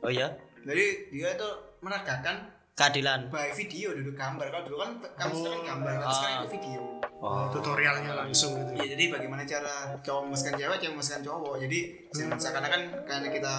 Oh 0.00 0.08
ya 0.08 0.30
jadi 0.60 0.84
dia 1.08 1.28
itu 1.32 1.48
menegakkan 1.80 2.46
keadilan. 2.72 3.28
by 3.28 3.50
video 3.50 3.92
duduk 3.92 4.14
gambar. 4.14 4.46
Kalau 4.46 4.64
dulu 4.64 4.76
kan 4.78 4.90
Sutra 5.26 5.50
kan 5.50 5.62
gambar 5.66 5.92
kalau 5.96 6.06
Ah. 6.06 6.14
sekarang 6.14 6.36
itu 6.38 6.50
video. 6.54 6.80
Oh. 7.20 7.52
Tutorialnya 7.52 8.12
langsung 8.14 8.56
gitu 8.56 8.72
Iya 8.74 8.96
jadi 8.96 9.04
bagaimana 9.10 9.44
cara 9.44 9.92
cowok 10.00 10.20
memuaskan 10.24 10.52
cewek, 10.56 10.76
cewek 10.78 10.92
memuaskan 10.94 11.20
cowok. 11.20 11.54
Jadi 11.60 11.78
Hmm. 12.16 12.32
seakan-akan 12.32 12.80
karena 13.04 13.28
kita 13.28 13.54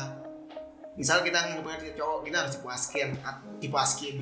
misal 0.99 1.23
kita 1.23 1.39
ngebuat 1.55 1.95
cowok 1.95 2.19
kita 2.27 2.37
harus 2.43 2.53
dipuaskan, 2.59 3.07
at- 3.23 3.43
dipuaskin. 3.63 4.15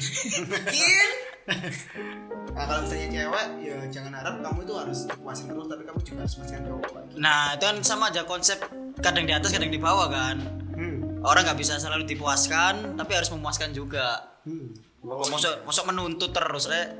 Kin. 0.69 1.09
nah 2.53 2.63
kalau 2.69 2.85
misalnya 2.85 3.07
cewek 3.09 3.47
ya 3.65 3.77
jangan 3.89 4.13
harap 4.21 4.37
kamu 4.37 4.59
itu 4.69 4.73
harus 4.77 4.99
dipuasin 5.09 5.45
terus 5.49 5.65
tapi 5.65 5.81
kamu 5.81 5.99
juga 6.05 6.19
harus 6.21 6.33
memuaskan 6.37 6.61
cowok. 6.61 6.89
nah 7.17 7.41
itu 7.57 7.63
kan 7.65 7.77
sama 7.81 8.13
aja 8.13 8.21
konsep 8.21 8.57
kadang 9.01 9.25
di 9.25 9.33
atas 9.33 9.49
kadang 9.49 9.73
di 9.73 9.81
bawah 9.81 10.13
kan 10.13 10.37
hmm. 10.77 11.25
orang 11.25 11.49
nggak 11.49 11.57
bisa 11.57 11.81
selalu 11.81 12.05
dipuaskan 12.05 12.93
tapi 12.93 13.11
harus 13.17 13.33
memuaskan 13.33 13.73
juga 13.73 14.29
Hmm. 14.47 14.71
Masuk 15.03 15.67
masuk 15.67 15.83
menuntut 15.91 16.31
terus 16.31 16.67
rek. 16.71 16.95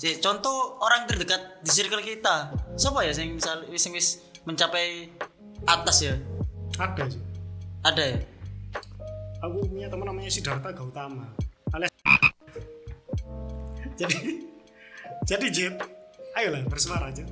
Si 0.00 0.18
contoh 0.18 0.78
orang 0.82 1.06
terdekat 1.06 1.62
di 1.62 1.70
circle 1.70 2.02
kita. 2.02 2.50
Siapa 2.74 3.06
ya 3.06 3.12
yang 3.14 3.38
misal 3.38 3.66
wis 3.70 3.86
wis 3.90 4.08
mencapai 4.46 5.10
atas 5.66 6.06
ya? 6.06 6.14
ada 6.76 7.08
sih 7.08 7.22
Ada 7.80 8.02
ya? 8.04 8.16
Aku 9.46 9.58
punya 9.70 9.86
teman 9.86 10.06
namanya 10.10 10.30
Siddhartha 10.30 10.70
Gautama 10.74 11.30
alias 11.72 11.90
jadi 14.00 14.18
jadi 15.26 15.46
Jep 15.50 15.74
ayolah 16.36 16.62
bersuara 16.68 17.08
aja. 17.08 17.24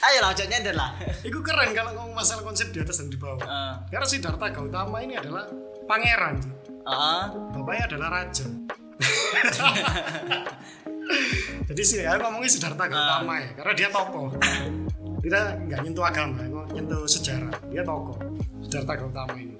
Ayo 0.00 0.18
lah 0.26 0.34
ojek 0.34 0.46
nyender 0.50 0.74
lah. 0.74 0.98
itu 1.28 1.38
keren 1.38 1.70
kalau 1.70 1.94
ngomong 1.94 2.18
masalah 2.18 2.42
konsep 2.42 2.74
di 2.74 2.82
atas 2.82 2.98
dan 2.98 3.08
di 3.08 3.16
bawah. 3.16 3.38
Heeh. 3.38 3.74
karena 3.94 4.06
Siddhartha 4.10 4.50
Gautama 4.50 4.98
ini 5.06 5.14
adalah 5.14 5.46
pangeran 5.86 6.42
Heeh. 6.82 7.22
bapaknya 7.54 7.84
adalah 7.94 8.08
raja. 8.10 8.46
Jadi 11.70 11.82
sih 11.86 12.02
aku 12.02 12.20
ngomongin 12.26 12.50
Siddhartha 12.50 12.84
Gautama 12.90 13.38
ya 13.38 13.48
karena 13.54 13.72
dia 13.78 13.88
tokoh. 13.94 14.28
Kita 15.20 15.40
nggak 15.62 15.78
nyentuh 15.86 16.04
agama 16.04 16.42
nyentuh 16.74 17.06
sejarah. 17.06 17.54
Dia 17.70 17.86
tokoh 17.86 18.18
Siddhartha 18.66 18.98
Gautama 18.98 19.38
ini 19.38 19.54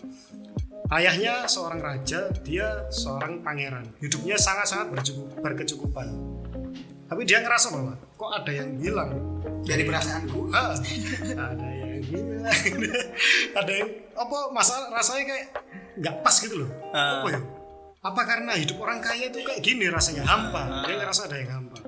ayahnya 0.90 1.46
seorang 1.46 1.80
raja 1.80 2.30
dia 2.42 2.86
seorang 2.90 3.40
pangeran. 3.40 3.86
Hidupnya 4.02 4.36
sangat-sangat 4.36 4.90
berkecukupan. 5.38 6.06
Tapi 7.10 7.26
dia 7.26 7.42
ngerasa 7.42 7.74
bahwa 7.74 7.94
kok 8.14 8.30
ada 8.30 8.52
yang 8.54 8.70
hilang? 8.78 9.10
Dari 9.66 9.82
perasaanku. 9.82 10.40
Ah, 10.54 10.74
ada 11.54 11.68
yang 11.68 12.02
hilang. 12.06 12.54
Ada 13.60 13.72
yang 13.76 13.88
apa 14.16 14.38
masalah 14.50 14.88
rasanya 14.90 15.24
kayak 15.28 15.44
nggak 16.00 16.14
pas 16.24 16.34
gitu 16.40 16.64
loh. 16.64 16.70
Ah. 16.96 17.20
apa 17.22 17.28
ya? 17.34 17.40
Apa 18.00 18.20
karena 18.24 18.52
hidup 18.56 18.80
orang 18.80 19.04
kaya 19.04 19.28
itu 19.28 19.44
kayak 19.44 19.60
gini 19.60 19.86
rasanya? 19.92 20.24
Hampa. 20.24 20.88
Dia 20.88 20.96
ngerasa 20.96 21.28
ada 21.28 21.36
yang 21.36 21.50
hampa. 21.52 21.78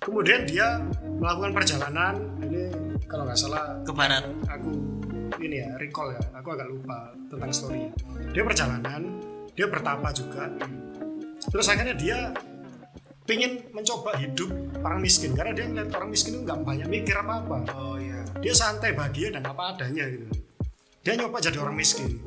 Kemudian 0.00 0.44
dia 0.44 0.82
melakukan 1.16 1.56
perjalanan. 1.56 2.14
Ini 2.44 2.62
kalau 3.08 3.24
nggak 3.24 3.38
salah 3.40 3.80
Ke 3.86 3.92
barat. 3.96 4.28
aku 4.50 4.70
ini 5.38 5.62
ya 5.62 5.70
recall 5.78 6.10
ya. 6.16 6.22
Aku 6.42 6.48
agak 6.56 6.66
lupa 6.66 7.14
tentang 7.30 7.50
storynya. 7.54 7.92
Dia 8.34 8.42
perjalanan 8.42 9.02
dia 9.54 9.66
bertapa 9.68 10.08
juga. 10.10 10.48
Terus 11.52 11.66
akhirnya 11.68 11.94
dia 11.94 12.18
pingin 13.28 13.62
mencoba 13.70 14.16
hidup 14.18 14.50
orang 14.82 15.04
miskin. 15.04 15.36
Karena 15.36 15.52
dia 15.54 15.68
ngeliat 15.70 15.90
orang 15.94 16.10
miskin 16.10 16.40
itu 16.40 16.42
nggak 16.42 16.60
banyak 16.64 16.88
mikir 16.88 17.14
apa 17.14 17.44
apa 17.44 17.56
Oh 17.76 17.96
iya. 18.00 18.24
dia 18.40 18.54
santai 18.56 18.96
bahagia 18.96 19.36
dan 19.36 19.44
apa 19.46 19.76
adanya 19.76 20.08
gitu. 20.08 20.26
Dia 21.04 21.14
nyoba 21.16 21.38
jadi 21.38 21.58
orang 21.60 21.76
miskin. 21.76 22.18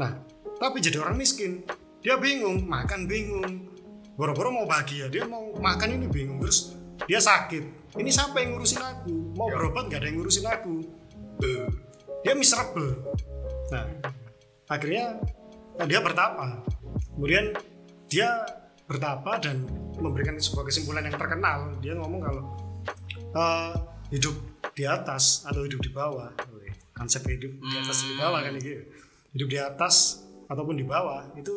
Nah 0.00 0.16
tapi 0.56 0.80
jadi 0.80 1.04
orang 1.04 1.20
miskin 1.20 1.62
dia 2.00 2.16
bingung 2.16 2.64
makan 2.66 3.04
bingung. 3.04 3.70
Boro-boro 4.16 4.48
mau 4.48 4.66
bahagia 4.66 5.12
dia 5.12 5.28
mau 5.28 5.52
makan 5.60 6.00
ini 6.00 6.06
bingung. 6.08 6.40
Terus 6.40 6.72
dia 7.04 7.20
sakit. 7.20 7.94
Ini 7.96 8.10
siapa 8.12 8.40
yang 8.40 8.56
ngurusin 8.56 8.80
aku? 8.80 9.12
Mau 9.36 9.48
berobat 9.48 9.88
nggak 9.88 10.00
ada 10.00 10.08
yang 10.08 10.16
ngurusin 10.20 10.46
aku 10.48 10.74
dia 12.26 12.34
miserable. 12.34 13.06
Nah 13.70 13.86
akhirnya 14.66 15.22
nah, 15.78 15.86
dia 15.86 16.02
bertapa. 16.02 16.66
Kemudian 17.14 17.54
dia 18.10 18.42
bertapa 18.90 19.38
dan 19.38 19.62
memberikan 20.02 20.34
sebuah 20.34 20.66
kesimpulan 20.66 21.06
yang 21.06 21.14
terkenal. 21.14 21.78
Dia 21.78 21.94
ngomong 21.94 22.20
kalau 22.26 22.42
eh, 23.14 23.74
hidup 24.10 24.34
di 24.74 24.82
atas 24.82 25.46
atau 25.46 25.62
hidup 25.62 25.78
di 25.78 25.90
bawah. 25.94 26.34
Konsep 26.96 27.22
hidup 27.30 27.52
di 27.62 27.76
atas 27.78 28.02
di 28.02 28.16
bawah 28.18 28.40
kan 28.42 28.56
gitu 28.58 28.82
hidup 29.36 29.48
di 29.52 29.58
atas 29.60 30.24
ataupun 30.48 30.80
di 30.80 30.84
bawah 30.88 31.28
itu 31.36 31.52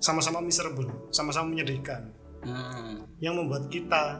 sama-sama 0.00 0.40
miserable 0.40 0.88
sama-sama 1.12 1.52
menyedihkan. 1.52 2.08
Hmm. 2.42 3.06
yang 3.22 3.38
membuat 3.38 3.70
kita 3.70 4.18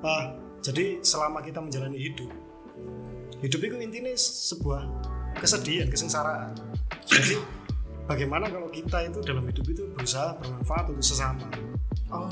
ah, 0.00 0.24
jadi 0.64 1.04
selama 1.04 1.44
kita 1.44 1.60
menjalani 1.60 2.00
hidup 2.00 2.32
hidup 3.44 3.60
itu 3.60 3.76
intinya 3.76 4.08
sebuah 4.16 4.88
kesedihan 5.38 5.88
kesengsaraan. 5.88 6.52
Jadi 7.06 7.38
bagaimana 8.04 8.50
kalau 8.50 8.68
kita 8.68 9.06
itu 9.06 9.18
dalam 9.24 9.46
hidup 9.46 9.66
itu 9.70 9.82
berusaha 9.94 10.36
bermanfaat 10.38 10.84
untuk 10.92 11.06
sesama? 11.06 11.46
Oh. 12.08 12.28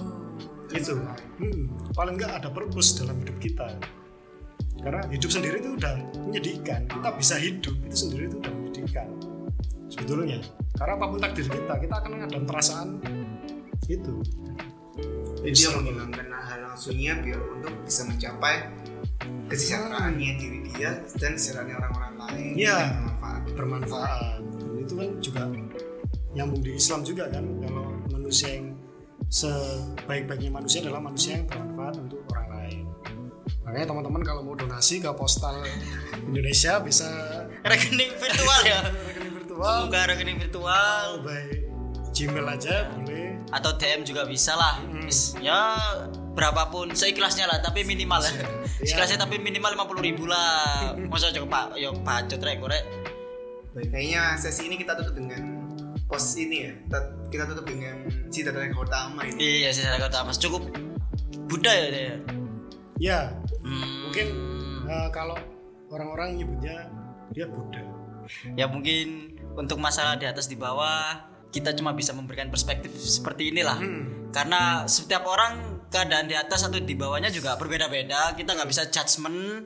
itu 0.67 0.99
hmm, 1.39 1.95
paling 1.95 2.19
nggak 2.19 2.43
ada 2.43 2.49
purpose 2.51 2.99
dalam 2.99 3.17
hidup 3.23 3.39
kita. 3.39 3.79
Karena 4.83 5.07
hidup 5.09 5.31
sendiri 5.31 5.63
itu 5.63 5.79
udah 5.79 5.95
menyedihkan. 6.27 6.91
Kita 6.91 7.09
bisa 7.15 7.39
hidup 7.39 7.75
itu 7.87 7.97
sendiri 7.97 8.29
itu 8.29 8.37
udah 8.43 8.53
menyedihkan. 8.53 9.09
Sebetulnya 9.87 10.43
karena 10.77 10.93
apa 10.99 11.05
pun 11.07 11.19
takdir 11.23 11.47
kita 11.49 11.75
kita 11.81 11.95
akan 12.03 12.11
ada 12.27 12.39
perasaan 12.43 12.89
itu 13.87 14.15
Jadi 15.47 15.55
dia 15.57 15.71
menghilangkan 15.73 16.27
hal 16.27 16.59
nafsunya 16.67 17.13
biar 17.23 17.39
untuk 17.39 17.73
bisa 17.87 18.03
mencapai 18.03 18.55
kesejahteraannya 19.47 20.31
diri 20.37 20.59
dia 20.69 20.91
dan 21.17 21.39
kesejahteraan 21.39 21.79
orang-orang 21.79 22.15
lain 22.19 22.53
Iya. 22.59 22.77
yang 22.83 22.95
bermanfaat. 23.15 23.43
bermanfaat. 23.55 24.41
Dan 24.59 24.75
itu 24.77 24.95
kan 24.95 25.09
juga 25.23 25.43
nyambung 26.35 26.61
di 26.61 26.73
Islam 26.75 27.01
juga 27.01 27.25
kan 27.31 27.45
kalau 27.63 27.87
manusia 28.11 28.49
yang 28.53 28.75
sebaik-baiknya 29.29 30.51
manusia 30.51 30.83
adalah 30.83 31.01
manusia 31.01 31.39
yang 31.39 31.47
bermanfaat 31.47 31.95
untuk 31.97 32.21
orang 32.31 32.49
lain. 32.53 32.85
Makanya 33.63 33.87
teman-teman 33.87 34.23
kalau 34.23 34.43
mau 34.43 34.55
donasi 34.55 34.99
ke 34.99 35.11
postal 35.13 35.63
Indonesia 36.21 36.79
bisa 36.79 37.07
rekening 37.63 38.15
virtual 38.15 38.61
ya. 38.63 38.81
Rekening 39.07 39.33
virtual. 39.33 39.79
Buka 39.87 40.01
rekening 40.07 40.39
virtual. 40.39 41.07
Baik. 41.23 41.63
Gmail 42.11 42.47
aja 42.49 42.75
boleh. 42.93 43.37
Atau 43.53 43.77
DM 43.77 44.03
juga 44.03 44.25
bisa 44.25 44.55
lah 44.55 44.81
Wis, 45.07 45.39
ya 45.39 45.79
berapapun 46.35 46.91
seikhlasnya 46.91 47.47
lah 47.47 47.63
tapi 47.63 47.87
minimal. 47.87 48.19
Ya 48.27 48.43
seikhlasnya 48.83 49.23
tapi 49.23 49.39
minimal 49.39 49.87
50 49.87 50.03
ribu 50.03 50.27
lah. 50.27 50.93
Masa 51.07 51.31
coba 51.31 51.71
pak? 51.71 51.79
Yo 51.79 51.95
pacot 52.03 52.43
rek 52.43 52.59
korek. 52.59 52.83
Baik, 53.71 53.93
kayaknya 53.95 54.35
sesi 54.35 54.67
ini 54.67 54.75
kita 54.75 54.99
tutup 54.99 55.15
dengan 55.15 55.71
post 56.11 56.35
ini 56.35 56.67
ya. 56.67 56.73
Kita, 56.75 56.99
kita 57.31 57.45
tutup 57.55 57.65
dengan 57.71 57.95
cita 58.35 58.51
dan 58.51 58.75
utama 58.75 59.23
ini. 59.23 59.63
Iya 59.63 59.71
saya 59.71 60.03
kata 60.03 60.27
mas 60.27 60.43
cukup 60.43 60.67
budaya 61.47 61.87
dia 61.89 62.19
ya? 62.99 63.21
Hmm, 63.63 64.11
mungkin 64.11 64.27
eh, 64.89 65.09
kalau 65.13 65.37
orang-orang 65.93 66.43
nyebutnya 66.43 66.91
dia 67.33 67.47
Buddha. 67.47 67.83
Ya 68.59 68.67
mungkin 68.67 69.39
untuk 69.55 69.79
masalah 69.79 70.19
di 70.19 70.27
atas 70.27 70.51
di 70.51 70.59
bawah 70.59 71.36
kita 71.51 71.73
cuma 71.79 71.97
bisa 71.97 72.13
memberikan 72.13 72.53
perspektif 72.53 72.93
seperti 72.97 73.55
inilah. 73.55 73.79
Karena 74.35 74.85
setiap 74.85 75.25
orang 75.25 75.87
keadaan 75.89 76.27
di 76.29 76.37
atas 76.37 76.67
atau 76.67 76.77
di 76.77 76.95
bawahnya 76.95 77.33
juga 77.33 77.57
berbeda-beda. 77.57 78.35
Kita 78.37 78.53
nggak 78.53 78.69
bisa 78.69 78.89
judgement 78.93 79.65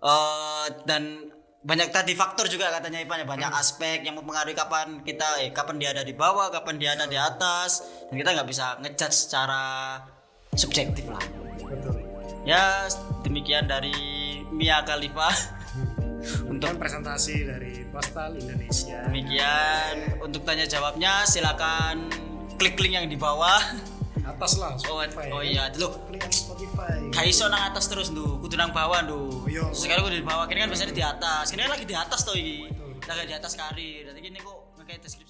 eh, 0.00 0.66
dan 0.86 1.30
banyak 1.60 1.92
tadi 1.92 2.16
faktor 2.16 2.48
juga 2.48 2.72
katanya 2.72 3.04
Ipan 3.04 3.20
ya. 3.20 3.26
Banyak 3.28 3.52
aspek 3.52 4.00
yang 4.00 4.16
mempengaruhi 4.16 4.56
kapan 4.56 5.04
kita 5.04 5.44
eh 5.44 5.52
kapan 5.52 5.76
dia 5.76 5.92
ada 5.92 6.00
di 6.00 6.16
bawah 6.16 6.48
kapan 6.48 6.80
dia 6.80 6.96
ada 6.96 7.04
di 7.04 7.20
atas. 7.20 7.84
Dan 8.08 8.16
kita 8.16 8.32
nggak 8.32 8.48
bisa 8.48 8.80
ngejudge 8.80 9.16
secara 9.28 9.62
subjektif 10.56 11.04
lah. 11.12 11.22
Betul. 11.60 12.00
Ya 12.48 12.88
demikian 13.20 13.68
dari 13.68 13.92
Mia 14.48 14.80
Khalifa 14.88 15.28
untuk 16.44 16.76
presentasi 16.76 17.44
dari 17.44 17.84
Postal 17.86 18.36
Indonesia 18.36 19.04
Demikian 19.06 19.94
untuk 20.18 20.42
tanya 20.42 20.64
jawabnya 20.64 21.24
silakan 21.24 22.08
klik 22.54 22.76
link 22.76 22.94
yang 22.94 23.06
di 23.06 23.16
bawah. 23.16 23.60
atas 24.20 24.56
lah 24.56 24.76
Oh, 24.86 25.00
Spotify 25.00 25.26
oh 25.28 25.38
kan. 25.38 25.44
iya, 25.44 25.64
dulu. 25.70 25.88
klik 26.06 26.28
Spotify 26.28 26.92
Gak 27.10 27.24
iso 27.26 27.46
nang 27.46 27.66
atas 27.66 27.86
terus 27.86 28.08
tuh, 28.08 28.36
kudu 28.38 28.54
nang 28.54 28.70
bawah 28.70 29.00
tuh. 29.02 29.44
iya. 29.46 29.64
Sekarang 29.70 30.04
kudu 30.04 30.16
di 30.16 30.26
bawah, 30.26 30.44
kini 30.44 30.60
kan 30.60 30.68
biasanya 30.68 30.92
di 30.92 31.02
atas. 31.02 31.44
Kini 31.48 31.60
kan 31.60 31.72
lagi 31.72 31.84
di 31.84 31.94
atas 31.94 32.20
tuh 32.22 32.34
iki. 32.34 32.68
Lagi 33.00 33.24
di 33.26 33.34
atas 33.34 33.52
kari. 33.54 34.04
Berarti 34.04 34.20
kini 34.20 34.38
kok 34.38 34.58
ngekei 34.76 34.98
deskripsinya 34.98 35.29